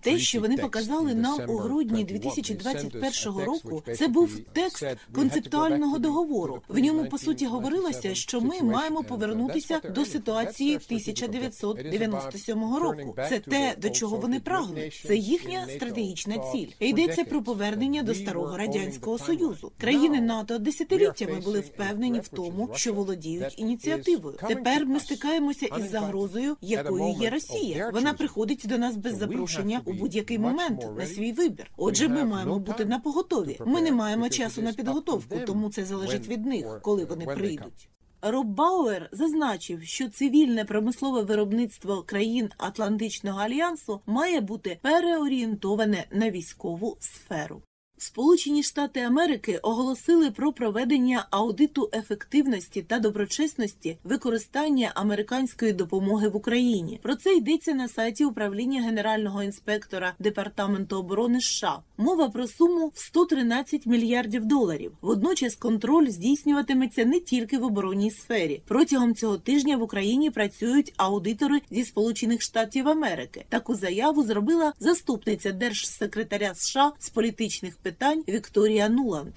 Те, 0.02 0.20
що 0.20 0.40
вони 0.40 0.58
показали 0.58 1.16
нам 1.16 1.50
у 1.50 1.58
грудні 1.58 2.04
2021 2.04 3.46
року, 3.46 3.84
це 3.96 4.08
був 4.08 4.40
текст 4.54 4.86
концептуального 5.14 5.98
договору. 6.00 6.62
В 6.68 6.80
ньому 6.80 7.06
по 7.06 7.18
суті 7.18 7.46
говорилося, 7.46 8.16
що 8.16 8.42
ми 8.42 8.62
маємо 8.62 9.04
повернутися 9.04 9.80
до 9.96 10.06
ситуації 10.06 10.76
1997 10.76 12.76
року. 12.76 13.16
Це 13.30 13.40
те, 13.40 13.76
до 13.78 13.90
чого 13.90 14.18
вони 14.18 14.40
прагнуть. 14.40 15.04
Це 15.08 15.16
їхня 15.16 15.68
стратегічна 15.76 16.38
ціль. 16.52 16.68
Йдеться 16.80 17.24
про 17.24 17.44
повернення 17.44 18.04
до 18.04 18.16
старого 18.16 18.58
радянського 18.58 19.18
союзу. 19.18 19.72
Країни 19.78 20.22
НАТО 20.22 20.58
десятиліттями 20.58 21.40
були 21.40 21.60
впевнені 21.60 22.20
в 22.20 22.28
тому, 22.28 22.70
що 22.76 22.94
володіють 22.94 23.60
ініціативою. 23.60 24.38
Тепер 24.48 24.86
ми 24.86 25.00
стикаємося 25.00 25.66
із 25.80 25.90
загрозою, 25.92 26.58
якою 26.62 27.16
є 27.22 27.30
Росія. 27.50 27.90
Вона 27.94 28.14
приходить 28.14 28.66
до 28.66 28.78
нас 28.78 28.96
без 28.96 29.18
запрошення 29.18 29.82
у 29.86 29.94
будь-який 29.94 30.40
момент 30.40 30.86
на 30.98 31.06
свій 31.06 31.32
вибір. 31.32 31.72
Отже, 31.78 32.08
ми 32.08 32.26
маємо 32.26 32.60
бути 32.60 32.86
на 32.86 33.00
поготові. 33.00 33.58
Ми 33.66 33.82
не 33.82 33.92
маємо 33.92 34.30
часу 34.30 34.62
на 34.62 34.74
підготовку, 34.74 35.40
тому 35.46 35.70
це 35.70 35.86
залежить 35.86 36.28
від 36.28 36.46
них, 36.46 36.80
коли 36.82 37.06
вони 37.06 37.26
прийдуть. 37.26 37.90
Роб 38.22 38.48
Бауер 38.48 39.10
зазначив, 39.12 39.84
що 39.84 40.10
цивільне 40.10 40.66
промислове 40.66 41.22
виробництво 41.24 42.04
країн 42.04 42.50
Атлантичного 42.58 43.40
альянсу 43.40 44.02
має 44.06 44.42
бути 44.42 44.80
переорієнтоване 44.82 46.06
на 46.12 46.32
військову 46.32 46.98
сферу. 47.00 47.62
Сполучені 48.04 48.64
Штати 48.64 49.00
Америки 49.00 49.60
оголосили 49.64 50.32
про 50.32 50.54
проведення 50.54 51.28
аудиту 51.32 51.90
ефективності 51.94 52.82
та 52.82 53.00
доброчесності 53.00 53.98
використання 54.04 54.92
американської 54.96 55.74
допомоги 55.74 56.28
в 56.30 56.36
Україні. 56.36 57.00
Про 57.04 57.16
це 57.16 57.34
йдеться 57.36 57.74
на 57.74 57.88
сайті 57.88 58.26
управління 58.26 58.82
генерального 58.82 59.44
інспектора 59.44 60.14
департаменту 60.20 60.98
оборони 60.98 61.42
США. 61.42 61.80
Мова 61.98 62.30
про 62.30 62.48
суму 62.48 62.92
в 62.96 63.00
113 63.00 63.86
мільярдів 63.86 64.46
доларів. 64.46 64.92
Водночас 65.02 65.56
контроль 65.56 66.08
здійснюватиметься 66.08 67.06
не 67.06 67.20
тільки 67.20 67.58
в 67.58 67.64
оборонній 67.64 68.12
сфері. 68.12 68.62
Протягом 68.68 69.16
цього 69.16 69.38
тижня 69.38 69.78
в 69.78 69.82
Україні 69.82 70.30
працюють 70.30 70.94
аудитори 70.98 71.62
зі 71.72 71.86
Сполучених 71.86 72.42
Штатів 72.42 72.88
Америки. 72.88 73.46
Таку 73.50 73.76
заяву 73.76 74.24
зробила 74.24 74.74
заступниця 74.80 75.52
держсекретаря 75.52 76.56
США 76.56 76.92
з 77.00 77.10
політичних 77.10 77.76
питань 77.76 77.91
Вікторія 78.28 78.90
Нуланд. 78.90 79.34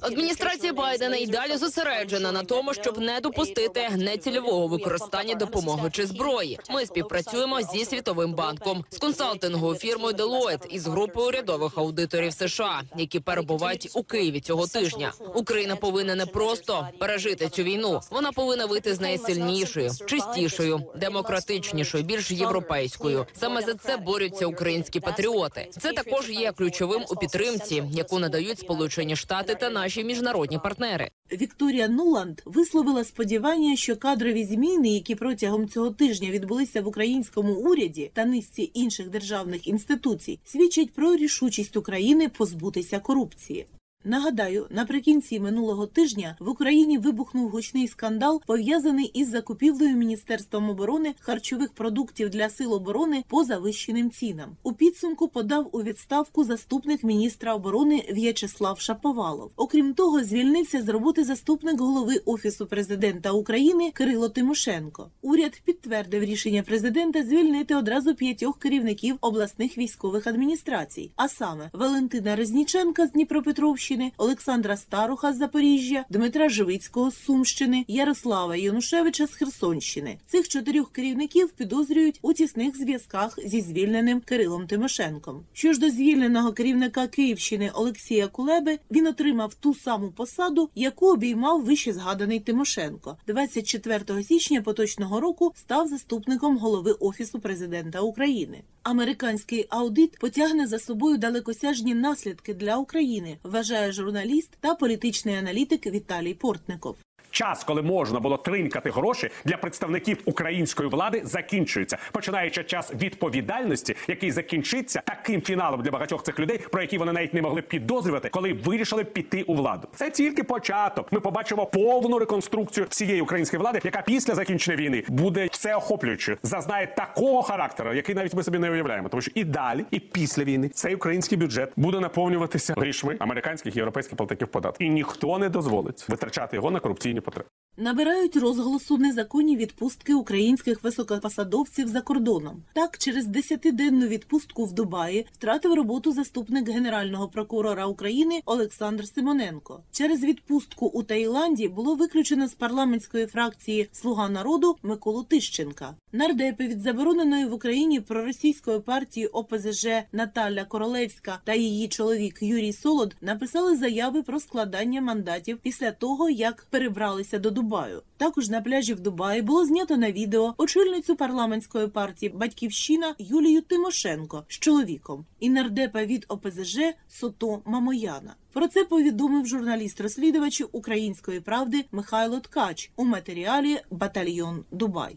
Адміністрація 0.00 0.72
Байдена 0.72 1.16
й 1.16 1.26
далі 1.26 1.56
зосереджена 1.56 2.32
на 2.32 2.44
тому, 2.44 2.74
щоб 2.74 2.98
не 2.98 3.20
допустити 3.20 3.88
нецільового 3.96 4.66
використання 4.66 5.34
допомоги 5.34 5.90
чи 5.92 6.06
зброї. 6.06 6.58
Ми 6.70 6.86
співпрацюємо 6.86 7.62
зі 7.62 7.84
світовим 7.84 8.34
банком, 8.34 8.84
з 8.90 8.98
консалтинговою 8.98 9.78
фірмою 9.78 10.14
Deloitte 10.14 10.66
і 10.66 10.78
з 10.78 10.86
групою 10.86 11.28
урядових 11.28 11.78
аудиторів 11.78 12.32
США, 12.32 12.82
які 12.96 13.20
перебувають 13.20 13.90
у 13.94 14.02
Києві 14.02 14.40
цього 14.40 14.66
тижня. 14.66 15.12
Україна 15.34 15.76
повинна 15.76 16.14
не 16.14 16.26
просто 16.26 16.88
пережити 16.98 17.48
цю 17.48 17.62
війну, 17.62 18.00
вона 18.10 18.32
повинна 18.32 18.66
вийти 18.66 18.94
з 18.94 19.00
неї 19.00 19.18
сильнішою, 19.18 19.90
чистішою, 20.06 20.80
демократичнішою, 20.96 22.04
більш 22.04 22.30
європейською. 22.30 23.26
Саме 23.40 23.62
за 23.62 23.74
це 23.74 23.96
борються 23.96 24.46
українські 24.46 25.00
патріоти. 25.00 25.68
Це 25.80 25.92
також 25.92 26.30
є 26.30 26.52
ключовим 26.52 27.04
у 27.10 27.16
підтримці, 27.16 27.84
яку 27.92 28.18
надають 28.18 28.58
Сполучені 28.58 29.16
Штати 29.16 29.31
та 29.40 29.70
наші 29.70 30.04
міжнародні 30.04 30.58
партнери. 30.58 31.10
Вікторія 31.32 31.88
Нуланд 31.88 32.40
висловила 32.44 33.04
сподівання, 33.04 33.76
що 33.76 33.96
кадрові 33.96 34.44
зміни, 34.44 34.88
які 34.88 35.14
протягом 35.14 35.68
цього 35.68 35.90
тижня 35.90 36.30
відбулися 36.30 36.82
в 36.82 36.88
українському 36.88 37.54
уряді 37.54 38.10
та 38.14 38.24
низці 38.24 38.70
інших 38.74 39.10
державних 39.10 39.66
інституцій, 39.66 40.40
свідчать 40.44 40.92
про 40.92 41.16
рішучість 41.16 41.76
України 41.76 42.28
позбутися 42.28 42.98
корупції. 42.98 43.66
Нагадаю, 44.04 44.66
наприкінці 44.70 45.40
минулого 45.40 45.86
тижня 45.86 46.36
в 46.40 46.48
Україні 46.48 46.98
вибухнув 46.98 47.48
гучний 47.48 47.88
скандал, 47.88 48.42
пов'язаний 48.46 49.04
із 49.04 49.30
закупівлею 49.30 49.96
міністерством 49.96 50.70
оборони 50.70 51.14
харчових 51.20 51.72
продуктів 51.72 52.30
для 52.30 52.50
сил 52.50 52.72
оборони 52.72 53.24
по 53.28 53.44
завищеним 53.44 54.10
цінам. 54.10 54.56
У 54.62 54.72
підсумку 54.72 55.28
подав 55.28 55.68
у 55.72 55.82
відставку 55.82 56.44
заступник 56.44 57.04
міністра 57.04 57.54
оборони 57.54 58.04
В'ячеслав 58.12 58.80
Шаповалов. 58.80 59.50
Окрім 59.56 59.94
того, 59.94 60.24
звільнився 60.24 60.82
з 60.82 60.88
роботи 60.88 61.24
заступник 61.24 61.80
голови 61.80 62.16
офісу 62.24 62.66
президента 62.66 63.30
України 63.30 63.90
Кирило 63.94 64.28
Тимошенко. 64.28 65.10
Уряд 65.22 65.62
підтвердив 65.64 66.24
рішення 66.24 66.62
президента 66.62 67.22
звільнити 67.22 67.74
одразу 67.74 68.14
п'ятьох 68.14 68.58
керівників 68.58 69.16
обласних 69.20 69.78
військових 69.78 70.26
адміністрацій, 70.26 71.10
а 71.16 71.28
саме 71.28 71.70
Валентина 71.72 72.36
Резніченка 72.36 73.06
з 73.06 73.12
Дніпропетровщини. 73.12 73.91
Олександра 74.16 74.76
Старуха 74.76 75.32
з 75.32 75.36
Запоріжжя, 75.36 76.04
Дмитра 76.10 76.48
Живицького 76.48 77.10
з 77.10 77.24
Сумщини, 77.24 77.84
Ярослава 77.88 78.56
Янушевича 78.56 79.26
з 79.26 79.34
Херсонщини. 79.34 80.18
Цих 80.26 80.48
чотирьох 80.48 80.92
керівників 80.92 81.50
підозрюють 81.50 82.18
у 82.22 82.32
тісних 82.32 82.76
зв'язках 82.76 83.38
зі 83.44 83.60
звільненим 83.60 84.20
Кирилом 84.20 84.66
Тимошенком. 84.66 85.44
Що 85.52 85.72
ж 85.72 85.80
до 85.80 85.90
звільненого 85.90 86.52
керівника 86.52 87.06
Київщини 87.06 87.70
Олексія 87.74 88.28
Кулеби, 88.28 88.78
він 88.90 89.06
отримав 89.06 89.54
ту 89.54 89.74
саму 89.74 90.10
посаду, 90.10 90.70
яку 90.74 91.12
обіймав 91.12 91.64
вище 91.64 91.92
згаданий 91.92 92.40
Тимошенко. 92.40 93.16
24 93.26 94.22
січня 94.22 94.62
поточного 94.62 95.20
року 95.20 95.52
став 95.56 95.88
заступником 95.88 96.58
голови 96.58 96.92
офісу 96.92 97.40
президента 97.40 98.00
України. 98.00 98.62
Американський 98.82 99.66
аудит 99.70 100.18
потягне 100.18 100.66
за 100.66 100.78
собою 100.78 101.18
далекосяжні 101.18 101.94
наслідки 101.94 102.54
для 102.54 102.76
України. 102.76 103.38
Вважає 103.42 103.81
журналіст 103.90 104.56
та 104.60 104.74
політичний 104.74 105.34
аналітик 105.34 105.86
Віталій 105.86 106.34
Портников. 106.34 106.96
Час, 107.32 107.64
коли 107.64 107.82
можна 107.82 108.20
було 108.20 108.36
тринькати 108.36 108.90
гроші 108.90 109.30
для 109.44 109.56
представників 109.56 110.18
української 110.24 110.88
влади, 110.88 111.22
закінчується, 111.24 111.98
починаючи 112.12 112.64
час 112.64 112.92
відповідальності, 112.94 113.96
який 114.08 114.30
закінчиться 114.30 115.02
таким 115.04 115.42
фіналом 115.42 115.82
для 115.82 115.90
багатьох 115.90 116.22
цих 116.22 116.38
людей, 116.38 116.58
про 116.58 116.82
які 116.82 116.98
вони 116.98 117.12
навіть 117.12 117.34
не 117.34 117.42
могли 117.42 117.62
підозрювати, 117.62 118.28
коли 118.28 118.52
вирішили 118.52 119.04
піти 119.04 119.42
у 119.42 119.54
владу. 119.54 119.88
Це 119.94 120.10
тільки 120.10 120.42
початок. 120.44 121.12
Ми 121.12 121.20
побачимо 121.20 121.66
повну 121.66 122.18
реконструкцію 122.18 122.86
всієї 122.90 123.20
української 123.20 123.60
влади, 123.60 123.80
яка 123.84 124.02
після 124.02 124.34
закінчення 124.34 124.76
війни 124.76 125.04
буде 125.08 125.48
всеохоплюючою, 125.52 126.38
зазнає 126.42 126.86
такого 126.86 127.42
характеру, 127.42 127.94
який 127.94 128.14
навіть 128.14 128.34
ми 128.34 128.42
собі 128.42 128.58
не 128.58 128.70
уявляємо. 128.70 129.08
Тому 129.08 129.20
що 129.20 129.30
і 129.34 129.44
далі, 129.44 129.84
і 129.90 130.00
після 130.00 130.44
війни 130.44 130.68
цей 130.68 130.94
український 130.94 131.38
бюджет 131.38 131.72
буде 131.76 132.00
наповнюватися 132.00 132.74
грішми 132.76 133.16
американських 133.18 133.76
і 133.76 133.78
європейських 133.78 134.16
платників 134.16 134.48
податків, 134.48 134.86
і 134.86 134.90
ніхто 134.90 135.38
не 135.38 135.48
дозволить 135.48 136.08
витрачати 136.08 136.56
його 136.56 136.70
на 136.70 136.80
корупційні 136.80 137.21
потреб. 137.22 137.46
Набирають 137.76 138.36
розголосу 138.36 138.98
незаконні 138.98 139.56
відпустки 139.56 140.14
українських 140.14 140.84
високопосадовців 140.84 141.88
за 141.88 142.00
кордоном. 142.00 142.62
Так, 142.72 142.98
через 142.98 143.26
десятиденну 143.26 144.06
відпустку 144.06 144.64
в 144.64 144.72
Дубаї 144.72 145.26
втратив 145.32 145.74
роботу 145.74 146.12
заступник 146.12 146.68
генерального 146.68 147.28
прокурора 147.28 147.86
України 147.86 148.42
Олександр 148.44 149.06
Симоненко. 149.06 149.82
Через 149.92 150.24
відпустку 150.24 150.86
у 150.86 151.02
Таїланді 151.02 151.68
було 151.68 151.94
виключено 151.94 152.48
з 152.48 152.54
парламентської 152.54 153.26
фракції 153.26 153.88
Слуга 153.92 154.28
народу 154.28 154.76
Миколу 154.82 155.22
Тищенка. 155.22 155.94
Нардепи 156.12 156.66
від 156.66 156.80
забороненої 156.80 157.46
в 157.46 157.52
Україні 157.52 158.00
проросійської 158.00 158.80
партії 158.80 159.26
ОПЗЖ 159.26 159.86
Наталя 160.12 160.64
Королевська 160.64 161.40
та 161.44 161.54
її 161.54 161.88
чоловік 161.88 162.42
Юрій 162.42 162.72
Солод 162.72 163.16
написали 163.20 163.76
заяви 163.76 164.22
про 164.22 164.40
складання 164.40 165.00
мандатів 165.00 165.58
після 165.62 165.92
того, 165.92 166.30
як 166.30 166.66
перебралися 166.70 167.38
до 167.38 167.61
Дубаю. 167.62 168.02
Також 168.16 168.48
на 168.48 168.60
пляжі 168.60 168.94
в 168.94 169.00
Дубаї 169.00 169.42
було 169.42 169.64
знято 169.64 169.96
на 169.96 170.12
відео 170.12 170.54
очільницю 170.58 171.16
парламентської 171.16 171.88
партії 171.88 172.32
Батьківщина 172.34 173.14
Юлію 173.18 173.62
Тимошенко 173.62 174.44
з 174.48 174.58
чоловіком 174.58 175.24
і 175.40 175.50
нардепа 175.50 176.04
від 176.04 176.24
ОПЗЖ 176.28 176.78
Сото 177.08 177.62
Мамояна. 177.64 178.34
Про 178.52 178.68
це 178.68 178.84
повідомив 178.84 179.46
журналіст-розслідувач 179.46 180.62
Української 180.72 181.40
правди 181.40 181.84
Михайло 181.92 182.40
Ткач 182.40 182.90
у 182.96 183.04
матеріалі 183.04 183.78
Батальйон 183.90 184.64
Дубай. 184.70 185.16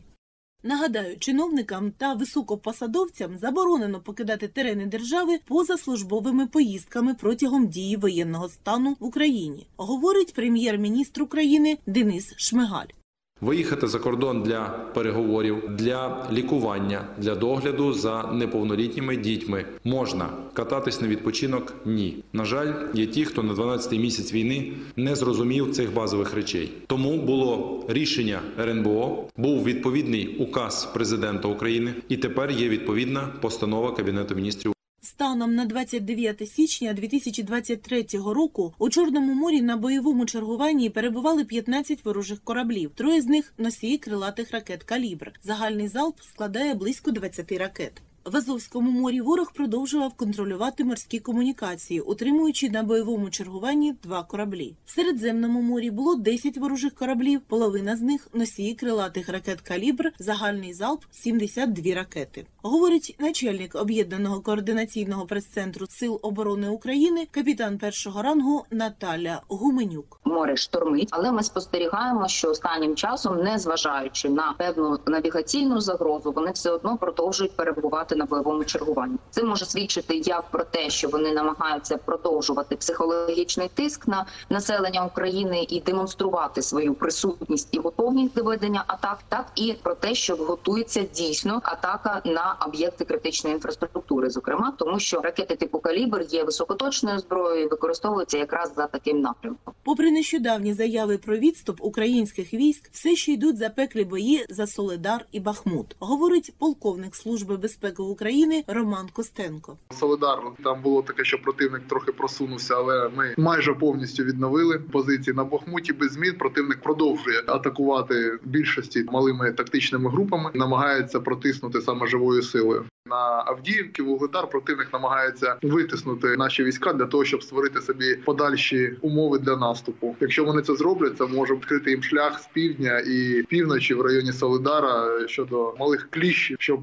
Нагадаю, 0.68 1.18
чиновникам 1.18 1.92
та 1.92 2.14
високопосадовцям 2.14 3.38
заборонено 3.38 4.02
покидати 4.02 4.48
терени 4.48 4.86
держави 4.86 5.40
поза 5.48 5.78
службовими 5.78 6.48
поїздками 6.48 7.14
протягом 7.14 7.68
дії 7.68 7.98
воєнного 7.98 8.50
стану 8.50 8.98
в 9.00 9.06
Україні, 9.06 9.68
говорить 9.78 10.34
прем'єр-міністр 10.34 11.22
України 11.22 11.78
Денис 11.86 12.34
Шмигаль. 12.38 13.05
Виїхати 13.42 13.88
за 13.88 14.00
кордон 14.00 14.44
для 14.44 14.64
переговорів, 14.94 15.64
для 15.70 16.28
лікування, 16.32 17.08
для 17.18 17.36
догляду 17.36 17.94
за 17.94 18.24
неповнолітніми 18.24 19.18
дітьми 19.18 19.66
можна 19.84 20.30
кататись 20.54 21.02
на 21.02 21.08
відпочинок. 21.08 21.74
Ні. 21.86 22.18
На 22.34 22.46
жаль, 22.46 22.74
є 22.94 23.06
ті, 23.06 23.26
хто 23.26 23.44
на 23.44 23.54
12-й 23.54 24.00
місяць 24.00 24.34
війни 24.34 24.74
не 24.96 25.16
зрозумів 25.16 25.72
цих 25.72 25.94
базових 25.94 26.34
речей. 26.34 26.72
Тому 26.88 27.18
було 27.18 27.84
рішення 27.88 28.40
РНБО, 28.60 29.28
був 29.38 29.64
відповідний 29.64 30.38
указ 30.40 30.86
президента 30.94 31.48
України, 31.48 31.94
і 32.10 32.18
тепер 32.18 32.52
є 32.52 32.70
відповідна 32.70 33.30
постанова 33.42 33.92
Кабінету 33.92 34.36
міністрів. 34.36 34.75
Станом 35.06 35.56
на 35.56 35.66
29 35.66 36.50
січня 36.50 36.94
2023 36.94 38.06
року 38.14 38.74
у 38.78 38.90
Чорному 38.90 39.34
морі 39.34 39.62
на 39.62 39.78
бойовому 39.78 40.26
чергуванні 40.26 40.90
перебували 40.90 41.46
15 41.46 42.06
ворожих 42.06 42.42
кораблів. 42.44 42.92
Троє 42.96 43.22
з 43.22 43.26
них 43.26 43.54
носії 43.58 43.98
крилатих 43.98 44.52
ракет 44.52 44.84
«Калібр». 44.84 45.32
Загальний 45.44 45.88
залп 45.88 46.22
складає 46.22 46.74
близько 46.74 47.12
20 47.12 47.52
ракет. 47.52 48.02
В 48.32 48.38
Азовському 48.38 48.92
морі 48.92 49.22
ворог 49.22 49.52
продовжував 49.54 50.14
контролювати 50.14 50.84
морські 50.84 51.20
комунікації, 51.20 52.00
утримуючи 52.00 52.70
на 52.70 52.84
бойовому 52.84 53.30
чергуванні 53.30 53.96
два 54.04 54.24
кораблі. 54.24 54.76
В 54.86 54.92
Середземному 54.92 55.62
морі 55.62 55.92
було 55.92 56.16
10 56.16 56.58
ворожих 56.58 56.96
кораблів, 56.96 57.42
половина 57.42 57.96
з 57.98 58.02
них 58.02 58.28
носії 58.34 58.76
крилатих 58.76 59.30
ракет 59.30 59.62
«Калібр», 59.62 60.12
загальний 60.20 60.74
залп 60.74 61.04
72 61.12 61.94
ракети. 61.94 62.46
Говорить 62.62 63.16
начальник 63.20 63.76
об'єднаного 63.76 64.42
координаційного 64.42 65.26
прес-центру 65.26 65.86
Сил 65.90 66.20
оборони 66.24 66.70
України, 66.70 67.28
капітан 67.32 67.78
першого 67.78 68.22
рангу 68.22 68.66
Наталя 68.72 69.42
Гуменюк. 69.48 70.20
Море 70.24 70.58
штормить, 70.58 71.10
але 71.12 71.32
ми 71.32 71.44
спостерігаємо, 71.44 72.28
що 72.28 72.50
останнім 72.50 72.96
часом, 72.96 73.44
не 73.44 73.60
зважаючи 73.60 74.30
на 74.30 74.56
певну 74.58 75.00
навігаційну 75.08 75.82
загрозу, 75.82 76.32
вони 76.32 76.52
все 76.52 76.72
одно 76.72 76.98
продовжують 76.98 77.56
перебувати 77.56 78.15
на 78.16 78.26
бойовому 78.26 78.64
чергуванні. 78.64 79.18
Це 79.30 79.44
може 79.44 79.66
свідчити 79.66 80.18
як 80.18 80.52
про 80.52 80.64
те, 80.64 80.90
що 80.90 81.10
вони 81.10 81.32
намагаються 81.32 81.98
продовжувати 81.98 82.76
психологічний 82.76 83.70
тиск 83.74 84.08
на 84.08 84.26
населення 84.50 85.06
України 85.06 85.66
і 85.70 85.82
демонструвати 85.82 86.62
свою 86.62 86.94
присутність 86.94 87.68
і 87.72 87.80
готовність 87.80 88.36
до 88.36 88.44
ведення 88.44 88.84
атак, 88.88 89.20
так 89.30 89.46
і 89.56 89.74
про 89.84 89.96
те, 89.96 90.16
що 90.16 90.36
готується 90.36 91.02
дійсно 91.16 91.62
атака 91.64 92.22
на 92.26 92.58
об'єкти 92.68 93.06
критичної 93.06 93.56
інфраструктури, 93.56 94.30
зокрема, 94.30 94.74
тому 94.78 95.00
що 95.00 95.22
ракети 95.22 95.56
типу 95.56 95.80
калібр 95.80 96.22
є 96.30 96.44
високоточною 96.44 97.20
зброєю, 97.20 97.66
і 97.66 97.70
використовуються 97.70 98.38
якраз 98.38 98.74
за 98.76 98.88
таким 98.88 99.22
напрямком. 99.22 99.74
Попри 99.84 100.12
нещодавні 100.12 100.74
заяви 100.74 101.18
про 101.18 101.38
відступ 101.38 101.78
українських 101.82 102.54
військ, 102.54 102.90
все 102.92 103.16
ще 103.16 103.32
йдуть 103.32 103.58
запеклі 103.58 104.04
бої 104.04 104.46
за 104.50 104.68
Соледар 104.68 105.26
і 105.32 105.40
Бахмут, 105.40 105.96
говорить 106.00 106.54
полковник 106.58 107.16
служби 107.16 107.58
безпеки 107.58 108.02
України 108.06 108.64
Роман 108.68 109.10
Костенко. 109.14 109.78
Солидарно 109.92 110.54
там 110.64 110.82
було 110.82 111.02
таке, 111.02 111.24
що 111.24 111.42
противник 111.42 111.82
трохи 111.88 112.12
просунувся, 112.12 112.76
але 112.76 113.10
ми 113.10 113.36
майже 113.38 113.74
повністю 113.74 114.24
відновили 114.24 114.80
позиції 114.80 115.36
на 115.36 115.44
Бахмуті. 115.44 115.94
Без 115.94 116.12
змін 116.12 116.34
противник 116.40 116.82
продовжує 116.82 117.44
атакувати 117.48 118.40
більшості 118.44 119.06
малими 119.12 119.52
тактичними 119.52 120.10
групами, 120.10 120.52
намагається 120.54 121.20
протиснути 121.20 121.82
саме 121.82 122.08
живою 122.08 122.42
силою. 122.42 122.86
На 123.08 123.44
Авдіївки 123.46 124.04
Вугледар 124.04 124.50
противник 124.50 124.94
намагається 124.94 125.56
витиснути 125.62 126.38
наші 126.38 126.64
війська 126.64 126.94
для 126.94 127.06
того, 127.06 127.26
щоб 127.26 127.44
створити 127.44 127.82
собі 127.82 128.16
подальші 128.16 128.98
умови 129.02 129.40
для 129.40 129.56
наступу. 129.58 130.16
Якщо 130.20 130.46
вони 130.46 130.62
це 130.62 130.76
зроблять, 130.76 131.18
це 131.18 131.26
може 131.26 131.54
відкрити 131.54 131.90
їм 131.90 132.04
шлях 132.04 132.40
з 132.40 132.48
півдня 132.48 133.00
і 133.08 133.44
півночі 133.50 133.94
в 133.94 134.02
районі 134.02 134.32
Солидара 134.32 135.28
щодо 135.28 135.76
малих 135.80 136.08
кліщів, 136.10 136.58
щоб 136.60 136.80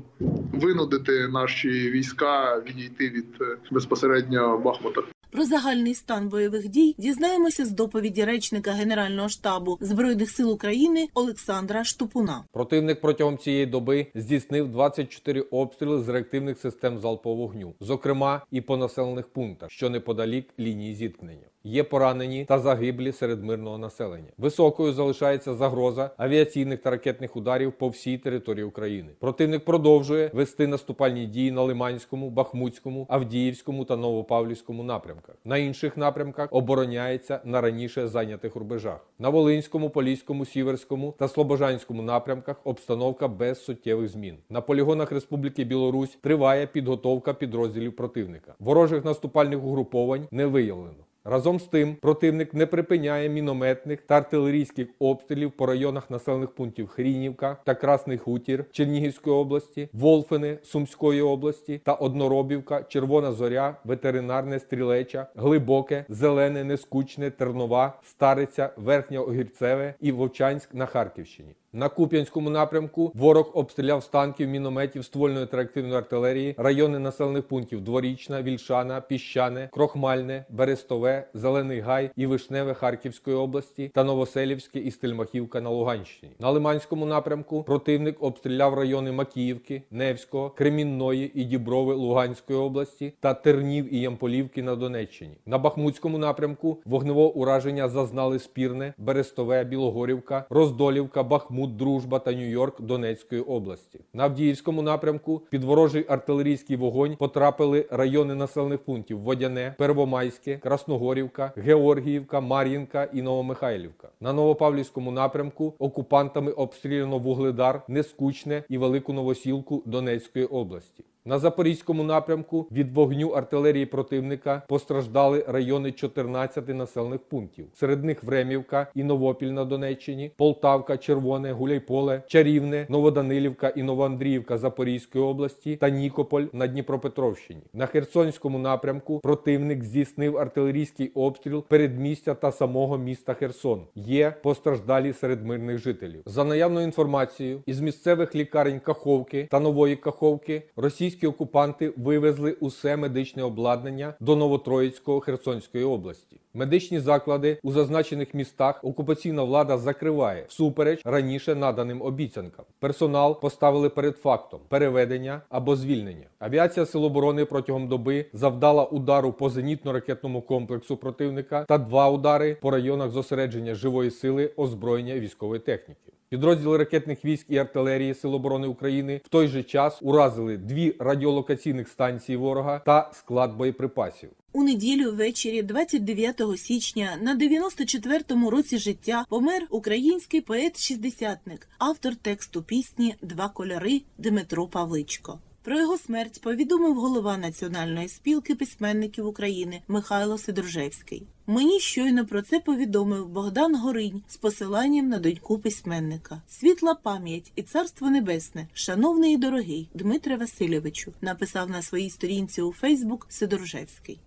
винудити 0.52 1.28
наші 1.28 1.68
війська 1.68 2.58
відійти 2.58 3.08
від 3.08 3.26
е, 3.40 3.56
безпосередньо 3.70 4.58
Бахмута. 4.58 5.02
Про 5.32 5.44
загальний 5.44 5.94
стан 5.94 6.28
бойових 6.28 6.68
дій 6.68 6.94
дізнаємося 6.98 7.64
з 7.64 7.70
доповіді 7.70 8.24
речника 8.24 8.72
Генерального 8.72 9.28
штабу 9.28 9.78
збройних 9.80 10.30
сил 10.30 10.50
України 10.52 11.08
Олександра 11.14 11.84
Штупуна. 11.84 12.44
Противник 12.52 13.00
протягом 13.00 13.38
цієї 13.38 13.66
доби 13.66 14.06
здійснив 14.14 14.68
24 14.68 15.40
обстріли 15.40 16.02
з 16.02 16.08
реактивних 16.08 16.58
систем 16.58 16.98
залпового 16.98 17.42
вогню, 17.42 17.74
зокрема 17.80 18.46
і 18.50 18.60
по 18.60 18.76
населених 18.76 19.28
пунктах, 19.28 19.70
що 19.70 19.90
неподалік 19.90 20.48
лінії 20.58 20.94
зіткнення. 20.94 21.51
Є 21.64 21.84
поранені 21.84 22.44
та 22.44 22.58
загиблі 22.58 23.12
серед 23.12 23.44
мирного 23.44 23.78
населення. 23.78 24.28
Високою 24.38 24.92
залишається 24.92 25.54
загроза 25.54 26.10
авіаційних 26.16 26.82
та 26.82 26.90
ракетних 26.90 27.36
ударів 27.36 27.72
по 27.72 27.88
всій 27.88 28.18
території 28.18 28.64
України. 28.64 29.08
Противник 29.18 29.64
продовжує 29.64 30.30
вести 30.34 30.66
наступальні 30.66 31.26
дії 31.26 31.50
на 31.50 31.62
Лиманському, 31.62 32.30
Бахмутському, 32.30 33.06
Авдіївському 33.08 33.84
та 33.84 33.96
Новопавлівському 33.96 34.82
напрямках. 34.82 35.34
На 35.44 35.58
інших 35.58 35.96
напрямках 35.96 36.48
обороняється 36.52 37.40
на 37.44 37.60
раніше 37.60 38.08
зайнятих 38.08 38.56
рубежах. 38.56 39.06
На 39.18 39.28
Волинському, 39.28 39.90
Поліському, 39.90 40.46
Сіверському 40.46 41.14
та 41.18 41.28
Слобожанському 41.28 42.02
напрямках 42.02 42.60
обстановка 42.64 43.28
без 43.28 43.64
суттєвих 43.64 44.08
змін. 44.08 44.36
На 44.50 44.60
полігонах 44.60 45.12
Республіки 45.12 45.64
Білорусь 45.64 46.18
триває 46.22 46.66
підготовка 46.66 47.34
підрозділів 47.34 47.96
противника. 47.96 48.54
Ворожих 48.58 49.04
наступальних 49.04 49.64
угруповань 49.64 50.28
не 50.30 50.46
виявлено. 50.46 51.04
Разом 51.24 51.60
з 51.60 51.64
тим, 51.64 51.94
противник 51.94 52.54
не 52.54 52.66
припиняє 52.66 53.28
мінометних 53.28 54.02
та 54.02 54.16
артилерійських 54.16 54.88
обстрілів 54.98 55.52
по 55.52 55.66
районах 55.66 56.10
населених 56.10 56.50
пунктів 56.50 56.88
Хрінівка 56.88 57.56
та 57.64 57.74
Красний 57.74 58.18
Хутір 58.18 58.64
Чернігівської 58.70 59.36
області, 59.36 59.88
Волфини 59.92 60.58
Сумської 60.62 61.22
області 61.22 61.80
та 61.84 61.92
Одноробівка, 61.92 62.82
Червона 62.82 63.32
Зоря, 63.32 63.76
Ветеринарне 63.84 64.58
Стрілеча, 64.58 65.26
Глибоке, 65.34 66.04
Зелене, 66.08 66.64
Нескучне, 66.64 67.30
Тернова, 67.30 67.98
Стариця, 68.04 68.70
Верхнє 68.76 69.18
Огірцеве 69.18 69.94
і 70.00 70.12
Вовчанськ 70.12 70.74
на 70.74 70.86
Харківщині. 70.86 71.54
На 71.74 71.88
Куп'янському 71.88 72.50
напрямку 72.50 73.12
ворог 73.14 73.50
обстріляв 73.54 74.02
з 74.02 74.06
танків, 74.06 74.48
мінометів, 74.48 75.04
ствольної 75.04 75.46
та 75.46 75.68
артилерії, 75.96 76.54
райони 76.58 76.98
населених 76.98 77.48
пунктів 77.48 77.80
Дворічна, 77.80 78.42
Вільшана, 78.42 79.00
Піщане, 79.00 79.68
Крохмальне, 79.72 80.44
Берестове, 80.50 81.28
Зелений 81.34 81.80
Гай 81.80 82.10
і 82.16 82.26
Вишневе 82.26 82.74
Харківської 82.74 83.36
області 83.36 83.90
та 83.94 84.04
Новоселівське 84.04 84.78
і 84.78 84.90
Стельмахівка 84.90 85.60
на 85.60 85.70
Луганщині. 85.70 86.32
На 86.40 86.50
Лиманському 86.50 87.06
напрямку 87.06 87.62
противник 87.62 88.22
обстріляв 88.22 88.74
райони 88.74 89.12
Макіївки, 89.12 89.82
Невського, 89.90 90.50
Кремінної 90.50 91.32
і 91.34 91.44
Діброви 91.44 91.94
Луганської 91.94 92.58
області 92.58 93.12
та 93.20 93.34
Тернів 93.34 93.94
і 93.94 94.00
Ямполівки 94.00 94.62
на 94.62 94.76
Донеччині. 94.76 95.36
На 95.46 95.58
Бахмутському 95.58 96.18
напрямку 96.18 96.78
вогневого 96.84 97.32
ураження 97.32 97.88
зазнали 97.88 98.38
Спірне, 98.38 98.94
Берестове, 98.98 99.64
Білогорівка, 99.64 100.44
Роздолівка, 100.50 101.22
Бахмут. 101.22 101.61
Дружба 101.66 102.18
та 102.18 102.32
Нью-Йорк 102.32 102.80
Донецької 102.80 103.40
області. 103.40 104.00
На 104.12 104.24
Авдіївському 104.24 104.82
напрямку 104.82 105.42
під 105.50 105.64
ворожий 105.64 106.04
артилерійський 106.08 106.76
вогонь 106.76 107.16
потрапили 107.16 107.86
райони 107.90 108.34
населених 108.34 108.80
пунктів 108.80 109.20
Водяне, 109.20 109.74
Первомайське, 109.78 110.56
Красногорівка, 110.56 111.52
Георгіївка, 111.56 112.40
Мар'їнка 112.40 113.08
і 113.12 113.22
Новомихайлівка. 113.22 114.08
На 114.20 114.32
Новопавлівському 114.32 115.10
напрямку 115.10 115.74
окупантами 115.78 116.52
обстріляно 116.52 117.18
Вугледар, 117.18 117.82
Нескучне 117.88 118.64
і 118.68 118.78
Велику 118.78 119.12
Новосілку 119.12 119.82
Донецької 119.86 120.44
області. 120.44 121.04
На 121.24 121.38
Запорізькому 121.38 122.02
напрямку 122.02 122.66
від 122.72 122.92
вогню 122.92 123.28
артилерії 123.28 123.86
противника 123.86 124.62
постраждали 124.68 125.44
райони 125.48 125.92
14 125.92 126.68
населених 126.68 127.20
пунктів. 127.20 127.66
Серед 127.74 128.04
них 128.04 128.24
Времівка 128.24 128.86
і 128.94 129.04
Новопіль 129.04 129.46
на 129.46 129.64
Донеччині, 129.64 130.32
Полтавка, 130.36 130.96
Червоне, 130.96 131.52
Гуляйполе, 131.52 132.22
Чарівне, 132.26 132.86
Новоданилівка 132.88 133.68
і 133.68 133.82
Новоандріївка 133.82 134.58
Запорізької 134.58 135.24
області 135.24 135.76
та 135.76 135.88
Нікополь 135.88 136.44
на 136.52 136.66
Дніпропетровщині. 136.66 137.60
На 137.72 137.86
Херсонському 137.86 138.58
напрямку 138.58 139.20
противник 139.20 139.84
здійснив 139.84 140.38
артилерійський 140.38 141.08
обстріл 141.14 141.64
передмістя 141.68 142.34
та 142.34 142.52
самого 142.52 142.98
міста 142.98 143.34
Херсон. 143.34 143.82
Є 143.94 144.34
постраждалі 144.42 145.12
серед 145.12 145.46
мирних 145.46 145.78
жителів. 145.78 146.22
За 146.26 146.44
наявною 146.44 146.86
інформацією 146.86 147.62
із 147.66 147.80
місцевих 147.80 148.34
лікарень 148.34 148.80
Каховки 148.80 149.48
та 149.50 149.60
Нової 149.60 149.96
Каховки 149.96 150.62
Російські 150.76 151.11
російські 151.12 151.26
окупанти 151.26 151.92
вивезли 151.96 152.52
усе 152.52 152.96
медичне 152.96 153.42
обладнання 153.42 154.14
до 154.20 154.36
Новотроїцького 154.36 155.20
Херсонської 155.20 155.84
області. 155.84 156.36
Медичні 156.54 157.00
заклади 157.00 157.58
у 157.62 157.72
зазначених 157.72 158.34
містах 158.34 158.84
окупаційна 158.84 159.42
влада 159.42 159.78
закриває 159.78 160.44
всупереч 160.48 161.00
раніше 161.04 161.54
наданим 161.54 162.02
обіцянкам. 162.02 162.64
Персонал 162.78 163.40
поставили 163.40 163.88
перед 163.88 164.16
фактом 164.16 164.60
переведення 164.68 165.40
або 165.48 165.76
звільнення. 165.76 166.26
Авіація 166.38 166.86
Сил 166.86 167.04
оборони 167.04 167.44
протягом 167.44 167.88
доби 167.88 168.26
завдала 168.32 168.84
удару 168.84 169.32
по 169.32 169.48
зенітно-ракетному 169.48 170.42
комплексу 170.42 170.96
противника 170.96 171.64
та 171.68 171.78
два 171.78 172.10
удари 172.10 172.56
по 172.60 172.70
районах 172.70 173.10
зосередження 173.10 173.74
живої 173.74 174.10
сили, 174.10 174.50
озброєння 174.56 175.14
військової 175.14 175.60
техніки. 175.60 176.12
Підрозділи 176.32 176.78
ракетних 176.78 177.24
військ 177.24 177.46
і 177.48 177.58
артилерії 177.58 178.14
Сил 178.14 178.34
оборони 178.34 178.66
України 178.66 179.20
в 179.24 179.28
той 179.28 179.48
же 179.48 179.62
час 179.62 179.98
уразили 180.02 180.56
дві 180.56 180.96
радіолокаційних 180.98 181.88
станції 181.88 182.36
ворога 182.36 182.78
та 182.86 183.10
склад 183.14 183.56
боєприпасів. 183.56 184.30
У 184.52 184.62
неділю 184.62 185.12
ввечері, 185.12 185.62
29 185.62 186.42
січня, 186.56 187.18
на 187.22 187.36
94-му 187.36 188.50
році 188.50 188.78
життя 188.78 189.24
помер 189.28 189.62
український 189.70 190.40
поет-шістдесятник, 190.40 191.68
автор 191.78 192.16
тексту 192.16 192.62
пісні 192.62 193.14
Два 193.22 193.48
кольори 193.48 194.02
Дмитро 194.18 194.66
Павличко. 194.66 195.38
Про 195.62 195.80
його 195.80 195.98
смерть 195.98 196.40
повідомив 196.40 196.94
голова 196.94 197.36
Національної 197.36 198.08
спілки 198.08 198.54
письменників 198.54 199.26
України 199.26 199.82
Михайло 199.88 200.38
Сидоржевський. 200.38 201.26
Мені 201.46 201.80
щойно 201.80 202.26
про 202.26 202.42
це 202.42 202.60
повідомив 202.60 203.28
Богдан 203.28 203.76
Горинь 203.76 204.22
з 204.28 204.36
посиланням 204.36 205.08
на 205.08 205.18
доньку 205.18 205.58
письменника. 205.58 206.42
Світла 206.48 206.94
пам'ять 206.94 207.52
і 207.56 207.62
царство 207.62 208.10
небесне, 208.10 208.68
шановний 208.72 209.34
і 209.34 209.36
дорогий 209.36 209.90
Дмитре 209.94 210.36
Васильовичу, 210.36 211.12
написав 211.20 211.70
на 211.70 211.82
своїй 211.82 212.10
сторінці 212.10 212.62
у 212.62 212.72
Фейсбук 212.72 213.26
Сидоржевський. 213.28 214.20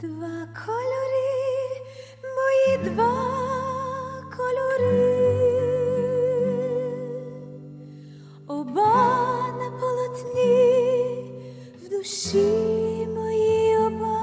Два 0.00 0.48
кольори, 0.66 1.28
мої 2.22 2.90
два 2.90 3.27
душі 12.32 13.06
мої 13.14 13.76
оба, 13.76 14.20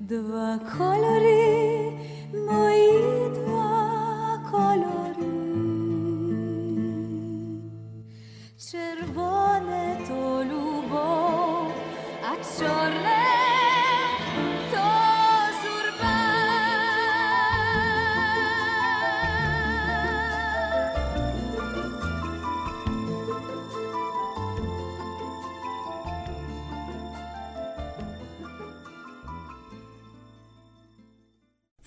два 0.00 0.60
кольори, 0.78 1.73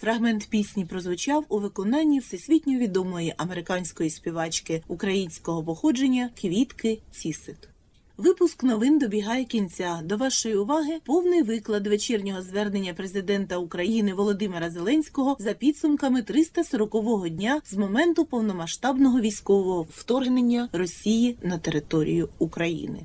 Фрагмент 0.07 0.47
пісні 0.49 0.85
прозвучав 0.85 1.45
у 1.49 1.59
виконанні 1.59 2.19
всесвітньо 2.19 2.79
відомої 2.79 3.33
американської 3.37 4.09
співачки 4.09 4.83
українського 4.87 5.63
походження 5.63 6.29
Квітки 6.41 6.99
Цісит. 7.11 7.69
Випуск 8.17 8.63
новин 8.63 8.99
добігає 8.99 9.45
кінця. 9.45 10.01
До 10.03 10.17
вашої 10.17 10.55
уваги 10.55 10.99
повний 11.05 11.41
виклад 11.41 11.87
вечірнього 11.87 12.41
звернення 12.41 12.93
президента 12.93 13.57
України 13.57 14.13
Володимира 14.13 14.69
Зеленського 14.69 15.37
за 15.39 15.53
підсумками 15.53 16.21
340-го 16.21 17.27
дня 17.27 17.61
з 17.65 17.73
моменту 17.73 18.25
повномасштабного 18.25 19.19
військового 19.19 19.87
вторгнення 19.89 20.69
Росії 20.73 21.37
на 21.43 21.57
територію 21.57 22.29
України. 22.39 22.99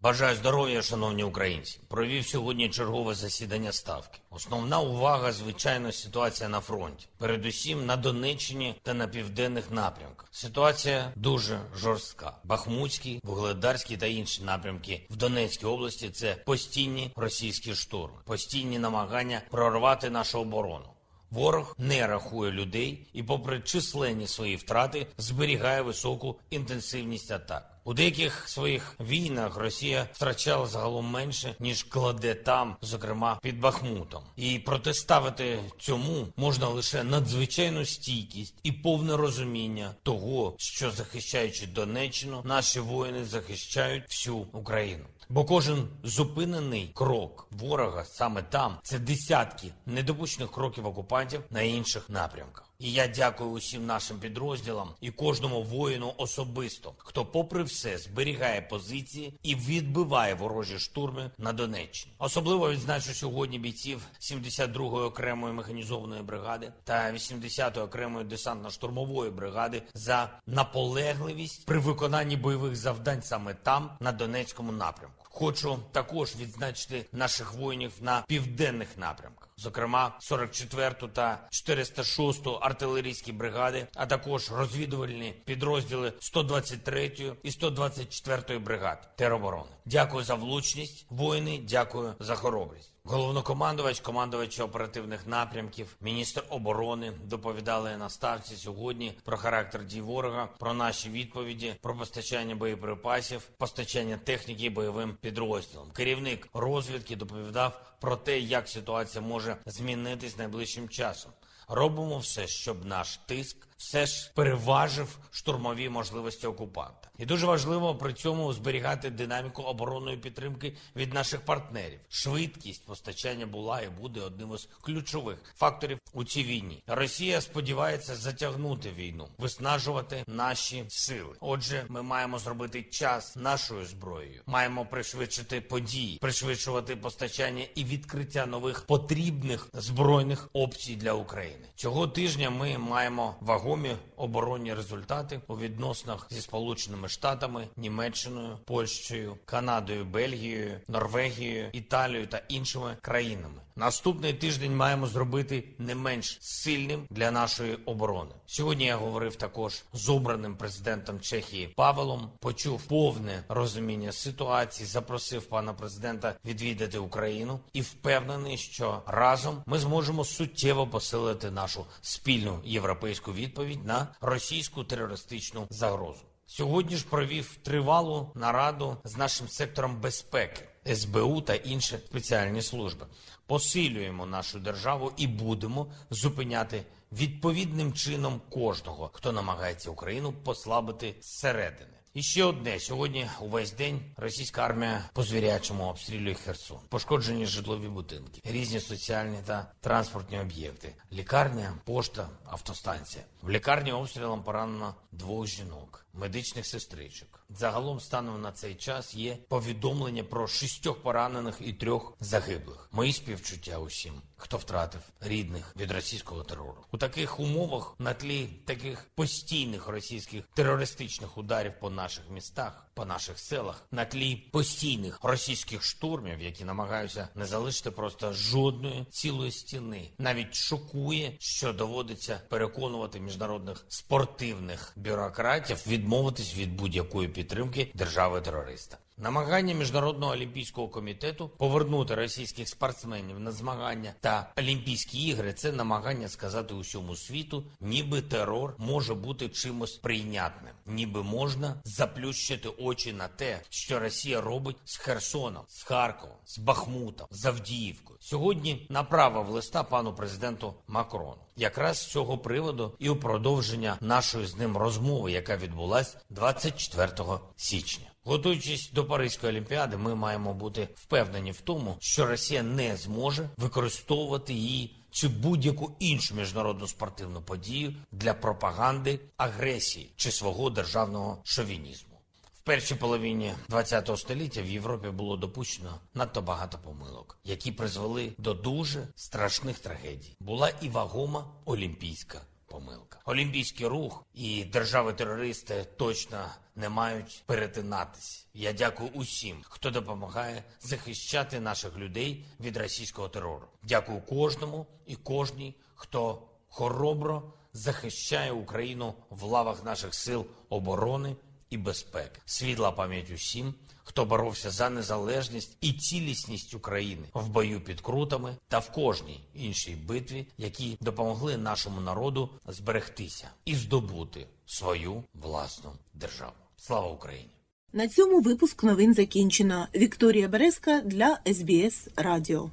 Бажаю 0.00 0.36
здоров'я, 0.36 0.82
шановні 0.82 1.24
українці. 1.24 1.80
Провів 1.88 2.26
сьогодні 2.26 2.68
чергове 2.68 3.14
засідання 3.14 3.72
ставки. 3.72 4.18
Основна 4.30 4.80
увага, 4.80 5.32
звичайно, 5.32 5.92
ситуація 5.92 6.48
на 6.48 6.60
фронті, 6.60 7.06
передусім 7.18 7.86
на 7.86 7.96
Донеччині 7.96 8.74
та 8.82 8.94
на 8.94 9.08
південних 9.08 9.70
напрямках. 9.70 10.28
Ситуація 10.30 11.12
дуже 11.16 11.60
жорстка. 11.76 12.32
Бахмутський, 12.44 13.20
Вугледарський 13.22 13.96
та 13.96 14.06
інші 14.06 14.42
напрямки 14.42 15.06
в 15.10 15.16
Донецькій 15.16 15.66
області 15.66 16.10
це 16.10 16.34
постійні 16.34 17.12
російські 17.16 17.74
штурми, 17.74 18.18
постійні 18.24 18.78
намагання 18.78 19.42
прорвати 19.50 20.10
нашу 20.10 20.40
оборону. 20.40 20.95
Ворог 21.36 21.74
не 21.78 22.06
рахує 22.06 22.52
людей 22.52 23.06
і, 23.12 23.22
попри 23.22 23.60
численні 23.60 24.26
свої 24.26 24.56
втрати, 24.56 25.06
зберігає 25.18 25.82
високу 25.82 26.36
інтенсивність 26.50 27.30
атак. 27.30 27.76
У 27.84 27.94
деяких 27.94 28.48
своїх 28.48 28.96
війнах 29.00 29.56
Росія 29.56 30.08
втрачала 30.12 30.66
загалом 30.66 31.10
менше 31.10 31.54
ніж 31.60 31.82
кладе 31.82 32.34
там, 32.34 32.76
зокрема 32.82 33.38
під 33.42 33.60
Бахмутом. 33.60 34.22
І 34.36 34.58
протиставити 34.58 35.58
цьому 35.78 36.28
можна 36.36 36.68
лише 36.68 37.04
надзвичайну 37.04 37.84
стійкість 37.84 38.54
і 38.62 38.72
повне 38.72 39.16
розуміння 39.16 39.94
того, 40.02 40.54
що 40.58 40.90
захищаючи 40.90 41.66
Донеччину, 41.66 42.42
наші 42.44 42.80
воїни 42.80 43.24
захищають 43.24 44.04
всю 44.08 44.36
Україну. 44.36 45.04
Бо 45.28 45.44
кожен 45.44 45.88
зупинений 46.02 46.90
крок 46.94 47.48
ворога 47.50 48.04
саме 48.04 48.42
там 48.42 48.78
це 48.82 48.98
десятки 48.98 49.72
недопущених 49.86 50.50
кроків 50.50 50.86
окупантів 50.86 51.42
на 51.50 51.62
інших 51.62 52.10
напрямках. 52.10 52.65
І 52.78 52.92
я 52.92 53.08
дякую 53.08 53.50
усім 53.50 53.86
нашим 53.86 54.18
підрозділам 54.18 54.88
і 55.00 55.10
кожному 55.10 55.62
воїну 55.62 56.14
особисто, 56.16 56.92
хто, 56.98 57.24
попри 57.24 57.62
все, 57.62 57.98
зберігає 57.98 58.62
позиції 58.62 59.38
і 59.42 59.54
відбиває 59.54 60.34
ворожі 60.34 60.78
штурми 60.78 61.30
на 61.38 61.52
Донеччині. 61.52 62.14
Особливо 62.18 62.70
відзначу 62.70 63.14
сьогодні 63.14 63.58
бійців 63.58 64.02
72-ї 64.20 65.04
окремої 65.04 65.54
механізованої 65.54 66.22
бригади 66.22 66.72
та 66.84 67.12
80-ї 67.12 67.82
окремої 67.82 68.26
десантно-штурмової 68.26 69.30
бригади 69.30 69.82
за 69.94 70.40
наполегливість 70.46 71.66
при 71.66 71.78
виконанні 71.78 72.36
бойових 72.36 72.76
завдань 72.76 73.22
саме 73.22 73.54
там, 73.54 73.90
на 74.00 74.12
Донецькому 74.12 74.72
напрямку. 74.72 75.26
Хочу 75.38 75.78
також 75.92 76.36
відзначити 76.36 77.06
наших 77.12 77.54
воїнів 77.54 77.92
на 78.00 78.24
південних 78.28 78.88
напрямках, 78.98 79.45
зокрема 79.56 80.18
44-ту 80.20 81.08
та 81.08 81.48
406-ту 81.50 82.52
артилерійські 82.52 83.32
бригади, 83.32 83.86
а 83.94 84.06
також 84.06 84.52
розвідувальні 84.52 85.34
підрозділи 85.44 86.12
123-ї 86.20 87.34
і 87.42 87.50
124-ї 87.50 88.60
бригад 88.60 89.16
тероборони. 89.16 89.70
Дякую 89.84 90.24
за 90.24 90.34
влучність, 90.34 91.06
воїни. 91.10 91.60
Дякую 91.68 92.14
за 92.20 92.34
хоробрість. 92.34 92.95
Головнокомандувач, 93.08 94.00
командувач 94.00 94.60
оперативних 94.60 95.26
напрямків, 95.26 95.96
міністр 96.00 96.44
оборони 96.48 97.12
доповідали 97.24 97.96
на 97.96 98.10
ставці 98.10 98.56
сьогодні 98.56 99.12
про 99.24 99.36
характер 99.36 99.84
дій 99.84 100.00
ворога, 100.00 100.48
про 100.58 100.74
наші 100.74 101.10
відповіді, 101.10 101.74
про 101.80 101.96
постачання 101.96 102.54
боєприпасів, 102.54 103.48
постачання 103.58 104.16
техніки 104.16 104.70
бойовим 104.70 105.16
підрозділам. 105.20 105.90
Керівник 105.90 106.48
розвідки 106.54 107.16
доповідав 107.16 107.94
про 108.00 108.16
те, 108.16 108.38
як 108.38 108.68
ситуація 108.68 109.24
може 109.24 109.56
змінитись 109.66 110.38
найближчим 110.38 110.88
часом. 110.88 111.32
Робимо 111.68 112.18
все, 112.18 112.46
щоб 112.46 112.84
наш 112.84 113.16
тиск 113.16 113.56
все 113.76 114.06
ж 114.06 114.32
переважив 114.34 115.18
штурмові 115.30 115.88
можливості 115.88 116.46
окупанта. 116.46 117.10
І 117.18 117.26
дуже 117.26 117.46
важливо 117.46 117.94
при 117.94 118.12
цьому 118.12 118.52
зберігати 118.52 119.10
динаміку 119.10 119.62
оборонної 119.62 120.16
підтримки 120.16 120.76
від 120.96 121.14
наших 121.14 121.40
партнерів. 121.40 122.00
Швидкість 122.08 122.86
постачання 122.86 123.46
була 123.46 123.80
і 123.80 123.88
буде 123.88 124.20
одним 124.20 124.54
із 124.54 124.68
ключових 124.80 125.38
факторів 125.56 125.98
у 126.12 126.24
цій 126.24 126.44
війні. 126.44 126.82
Росія 126.86 127.40
сподівається 127.40 128.14
затягнути 128.14 128.90
війну, 128.90 129.28
виснажувати 129.38 130.24
наші 130.26 130.84
сили. 130.88 131.36
Отже, 131.40 131.84
ми 131.88 132.02
маємо 132.02 132.38
зробити 132.38 132.82
час 132.82 133.36
нашою 133.36 133.86
зброєю. 133.86 134.42
Маємо 134.46 134.86
пришвидшити 134.86 135.60
події, 135.60 136.18
пришвидшувати 136.18 136.96
постачання 136.96 137.64
і 137.74 137.84
відкриття 137.84 138.46
нових 138.46 138.86
потрібних 138.86 139.68
збройних 139.72 140.48
опцій 140.52 140.96
для 140.96 141.12
України. 141.12 141.66
Цього 141.74 142.08
тижня 142.08 142.50
ми 142.50 142.78
маємо 142.78 143.36
вагомі 143.66 143.96
оборонні 144.16 144.74
результати 144.74 145.40
у 145.46 145.58
відносинах 145.58 146.26
зі 146.30 146.40
сполученими 146.40 147.08
штатами, 147.08 147.68
Німеччиною, 147.76 148.58
Польщею, 148.64 149.36
Канадою, 149.44 150.04
Бельгією, 150.04 150.80
Норвегією, 150.88 151.70
Італією 151.72 152.26
та 152.26 152.42
іншими 152.48 152.96
країнами. 153.00 153.65
Наступний 153.78 154.32
тиждень 154.32 154.76
маємо 154.76 155.06
зробити 155.06 155.64
не 155.78 155.94
менш 155.94 156.38
сильним 156.40 157.06
для 157.10 157.30
нашої 157.30 157.74
оборони. 157.74 158.30
Сьогодні 158.46 158.84
я 158.84 158.96
говорив 158.96 159.36
також 159.36 159.82
з 159.92 160.08
обраним 160.08 160.56
президентом 160.56 161.20
Чехії 161.20 161.66
Павелом. 161.66 162.30
Почув 162.40 162.82
повне 162.82 163.44
розуміння 163.48 164.12
ситуації, 164.12 164.86
запросив 164.86 165.44
пана 165.46 165.72
президента 165.72 166.34
відвідати 166.44 166.98
Україну 166.98 167.60
і 167.72 167.80
впевнений, 167.80 168.56
що 168.56 169.02
разом 169.06 169.62
ми 169.66 169.78
зможемо 169.78 170.24
суттєво 170.24 170.86
посилити 170.86 171.50
нашу 171.50 171.86
спільну 172.00 172.60
європейську 172.64 173.32
відповідь 173.32 173.84
на 173.84 174.08
російську 174.20 174.84
терористичну 174.84 175.66
загрозу. 175.70 176.20
Сьогодні 176.46 176.96
ж 176.96 177.06
провів 177.10 177.56
тривалу 177.62 178.32
нараду 178.34 178.96
з 179.04 179.16
нашим 179.16 179.48
сектором 179.48 180.00
безпеки. 180.00 180.68
СБУ 180.94 181.40
та 181.40 181.54
інші 181.54 181.98
спеціальні 181.98 182.62
служби. 182.62 183.06
Посилюємо 183.46 184.26
нашу 184.26 184.58
державу 184.58 185.12
і 185.16 185.26
будемо 185.26 185.86
зупиняти 186.10 186.82
відповідним 187.12 187.92
чином 187.92 188.40
кожного, 188.50 189.10
хто 189.12 189.32
намагається 189.32 189.90
Україну 189.90 190.32
послабити 190.32 191.14
зсередини. 191.20 191.96
І 192.16 192.22
ще 192.22 192.44
одне 192.44 192.80
сьогодні 192.80 193.28
увесь 193.40 193.72
день 193.72 194.00
російська 194.16 194.62
армія 194.62 195.10
по 195.12 195.22
звірячому 195.22 195.84
обстрілює 195.84 196.34
Херсон. 196.34 196.78
Пошкоджені 196.88 197.46
житлові 197.46 197.88
будинки, 197.88 198.40
різні 198.44 198.80
соціальні 198.80 199.38
та 199.46 199.72
транспортні 199.80 200.40
об'єкти, 200.40 200.94
лікарня, 201.12 201.74
пошта, 201.84 202.28
автостанція. 202.44 203.24
В 203.42 203.50
лікарні 203.50 203.92
обстрілом 203.92 204.42
поранено 204.42 204.94
двох 205.12 205.46
жінок, 205.46 206.06
медичних 206.14 206.66
сестричок. 206.66 207.45
Загалом 207.48 208.00
станом 208.00 208.42
на 208.42 208.52
цей 208.52 208.74
час 208.74 209.14
є 209.14 209.38
повідомлення 209.48 210.24
про 210.24 210.48
шістьох 210.48 211.02
поранених 211.02 211.56
і 211.60 211.72
трьох 211.72 212.16
загиблих. 212.20 212.88
Мої 212.92 213.12
співчуття 213.12 213.78
усім, 213.78 214.12
хто 214.36 214.56
втратив 214.56 215.00
рідних 215.20 215.76
від 215.76 215.90
російського 215.90 216.42
терору. 216.42 216.84
У 216.92 216.98
таких 216.98 217.40
умовах 217.40 217.94
на 217.98 218.14
тлі 218.14 218.46
таких 218.46 219.10
постійних 219.14 219.88
російських 219.88 220.44
терористичних 220.54 221.38
ударів 221.38 221.72
по 221.80 221.90
наших 221.90 222.24
містах, 222.30 222.86
по 222.94 223.04
наших 223.04 223.38
селах, 223.38 223.82
на 223.90 224.04
тлі 224.04 224.36
постійних 224.36 225.18
російських 225.22 225.82
штурмів, 225.82 226.40
які 226.40 226.64
намагаються 226.64 227.28
не 227.34 227.46
залишити 227.46 227.90
просто 227.90 228.32
жодної 228.32 229.04
цілої 229.10 229.50
стіни, 229.50 230.10
навіть 230.18 230.54
шокує, 230.54 231.36
що 231.38 231.72
доводиться 231.72 232.40
переконувати 232.48 233.20
міжнародних 233.20 233.84
спортивних 233.88 234.92
бюрократів 234.96 235.86
відмовитись 235.86 236.56
від 236.56 236.76
будь-якої 236.76 237.28
підтримки 237.36 237.90
держави-терориста. 237.94 238.98
Намагання 239.18 239.74
міжнародного 239.74 240.32
олімпійського 240.32 240.88
комітету 240.88 241.48
повернути 241.48 242.14
російських 242.14 242.68
спортсменів 242.68 243.40
на 243.40 243.52
змагання 243.52 244.14
та 244.20 244.52
Олімпійські 244.58 245.26
ігри 245.26 245.52
це 245.52 245.72
намагання 245.72 246.28
сказати 246.28 246.74
усьому 246.74 247.16
світу, 247.16 247.64
ніби 247.80 248.22
терор 248.22 248.74
може 248.78 249.14
бути 249.14 249.48
чимось 249.48 249.92
прийнятним, 249.92 250.74
ніби 250.86 251.22
можна 251.22 251.80
заплющити 251.84 252.68
очі 252.68 253.12
на 253.12 253.28
те, 253.28 253.62
що 253.68 254.00
Росія 254.00 254.40
робить 254.40 254.76
з 254.84 254.96
Херсоном, 254.96 255.64
з 255.68 255.82
Харковом, 255.82 256.36
з 256.44 256.58
Бахмутом, 256.58 257.26
з 257.30 257.46
Авдіївкою. 257.46 258.18
Сьогодні 258.22 258.86
направив 258.90 259.48
листа 259.48 259.82
пану 259.82 260.14
президенту 260.14 260.74
Макрону. 260.86 261.36
Якраз 261.56 261.98
з 261.98 262.06
цього 262.06 262.38
приводу 262.38 262.94
і 262.98 263.08
у 263.08 263.16
продовження 263.16 263.96
нашої 264.00 264.46
з 264.46 264.56
ним 264.56 264.76
розмови, 264.76 265.32
яка 265.32 265.56
відбулась 265.56 266.16
24 266.30 267.10
січня. 267.56 268.06
Готуючись 268.28 268.90
до 268.92 269.04
Паризької 269.04 269.52
олімпіади, 269.52 269.96
ми 269.96 270.14
маємо 270.14 270.54
бути 270.54 270.88
впевнені 270.94 271.52
в 271.52 271.60
тому, 271.60 271.96
що 272.00 272.26
Росія 272.26 272.62
не 272.62 272.96
зможе 272.96 273.50
використовувати 273.56 274.54
її 274.54 274.96
чи 275.10 275.28
будь-яку 275.28 275.96
іншу 275.98 276.34
міжнародну 276.34 276.86
спортивну 276.86 277.42
подію 277.42 277.94
для 278.12 278.34
пропаганди 278.34 279.20
агресії 279.36 280.12
чи 280.16 280.30
свого 280.30 280.70
державного 280.70 281.38
шовінізму. 281.44 282.20
В 282.54 282.60
першій 282.60 282.94
половині 282.94 283.52
ХХ 283.70 284.16
століття 284.16 284.62
в 284.62 284.66
Європі 284.66 285.08
було 285.08 285.36
допущено 285.36 286.00
надто 286.14 286.42
багато 286.42 286.78
помилок, 286.78 287.38
які 287.44 287.72
призвели 287.72 288.32
до 288.38 288.54
дуже 288.54 289.08
страшних 289.14 289.78
трагедій. 289.78 290.36
Була 290.40 290.72
і 290.80 290.88
вагома 290.88 291.44
олімпійська 291.64 292.40
помилка. 292.66 293.20
Олімпійський 293.24 293.86
рух 293.86 294.24
і 294.34 294.64
держави-терористи 294.64 295.86
точно 295.96 296.46
не 296.76 296.88
мають 296.88 297.42
перетинатись. 297.46 298.46
Я 298.54 298.72
дякую 298.72 299.10
усім, 299.14 299.56
хто 299.62 299.90
допомагає 299.90 300.64
захищати 300.80 301.60
наших 301.60 301.96
людей 301.96 302.44
від 302.60 302.76
російського 302.76 303.28
терору. 303.28 303.66
Дякую 303.82 304.20
кожному 304.20 304.86
і 305.06 305.16
кожній, 305.16 305.74
хто 305.94 306.42
хоробро 306.68 307.52
захищає 307.72 308.52
Україну 308.52 309.14
в 309.30 309.42
лавах 309.42 309.84
наших 309.84 310.14
сил 310.14 310.46
оборони 310.68 311.36
і 311.70 311.76
безпеки. 311.76 312.40
Світла 312.44 312.92
пам'ять 312.92 313.30
усім, 313.30 313.74
хто 314.06 314.24
боровся 314.24 314.70
за 314.70 314.90
незалежність 314.90 315.76
і 315.80 315.92
цілісність 315.92 316.74
України 316.74 317.22
в 317.34 317.48
бою 317.48 317.80
під 317.80 318.00
крутами 318.00 318.56
та 318.68 318.78
в 318.78 318.92
кожній 318.92 319.40
іншій 319.54 319.96
битві, 320.08 320.46
які 320.58 320.98
допомогли 321.00 321.56
нашому 321.56 322.00
народу 322.00 322.50
зберегтися 322.66 323.48
і 323.64 323.74
здобути 323.74 324.46
свою 324.66 325.22
власну 325.34 325.92
державу. 326.14 326.52
Слава 326.76 327.08
Україні! 327.08 327.50
На 327.92 328.08
цьому 328.08 328.40
випуск 328.40 328.84
новин 328.84 329.14
закінчено. 329.14 329.88
Вікторія 329.94 330.48
Березка 330.48 331.00
для 331.00 331.38
СБС 331.46 332.08
Радіо. 332.16 332.70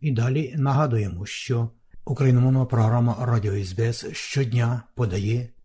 І 0.00 0.10
далі 0.10 0.54
нагадуємо, 0.56 1.26
що 1.26 1.70
україномовна 2.04 2.64
програма 2.64 3.16
Радіо 3.20 3.64
СБС 3.64 4.06
щодня 4.12 4.82
подає 4.94 5.48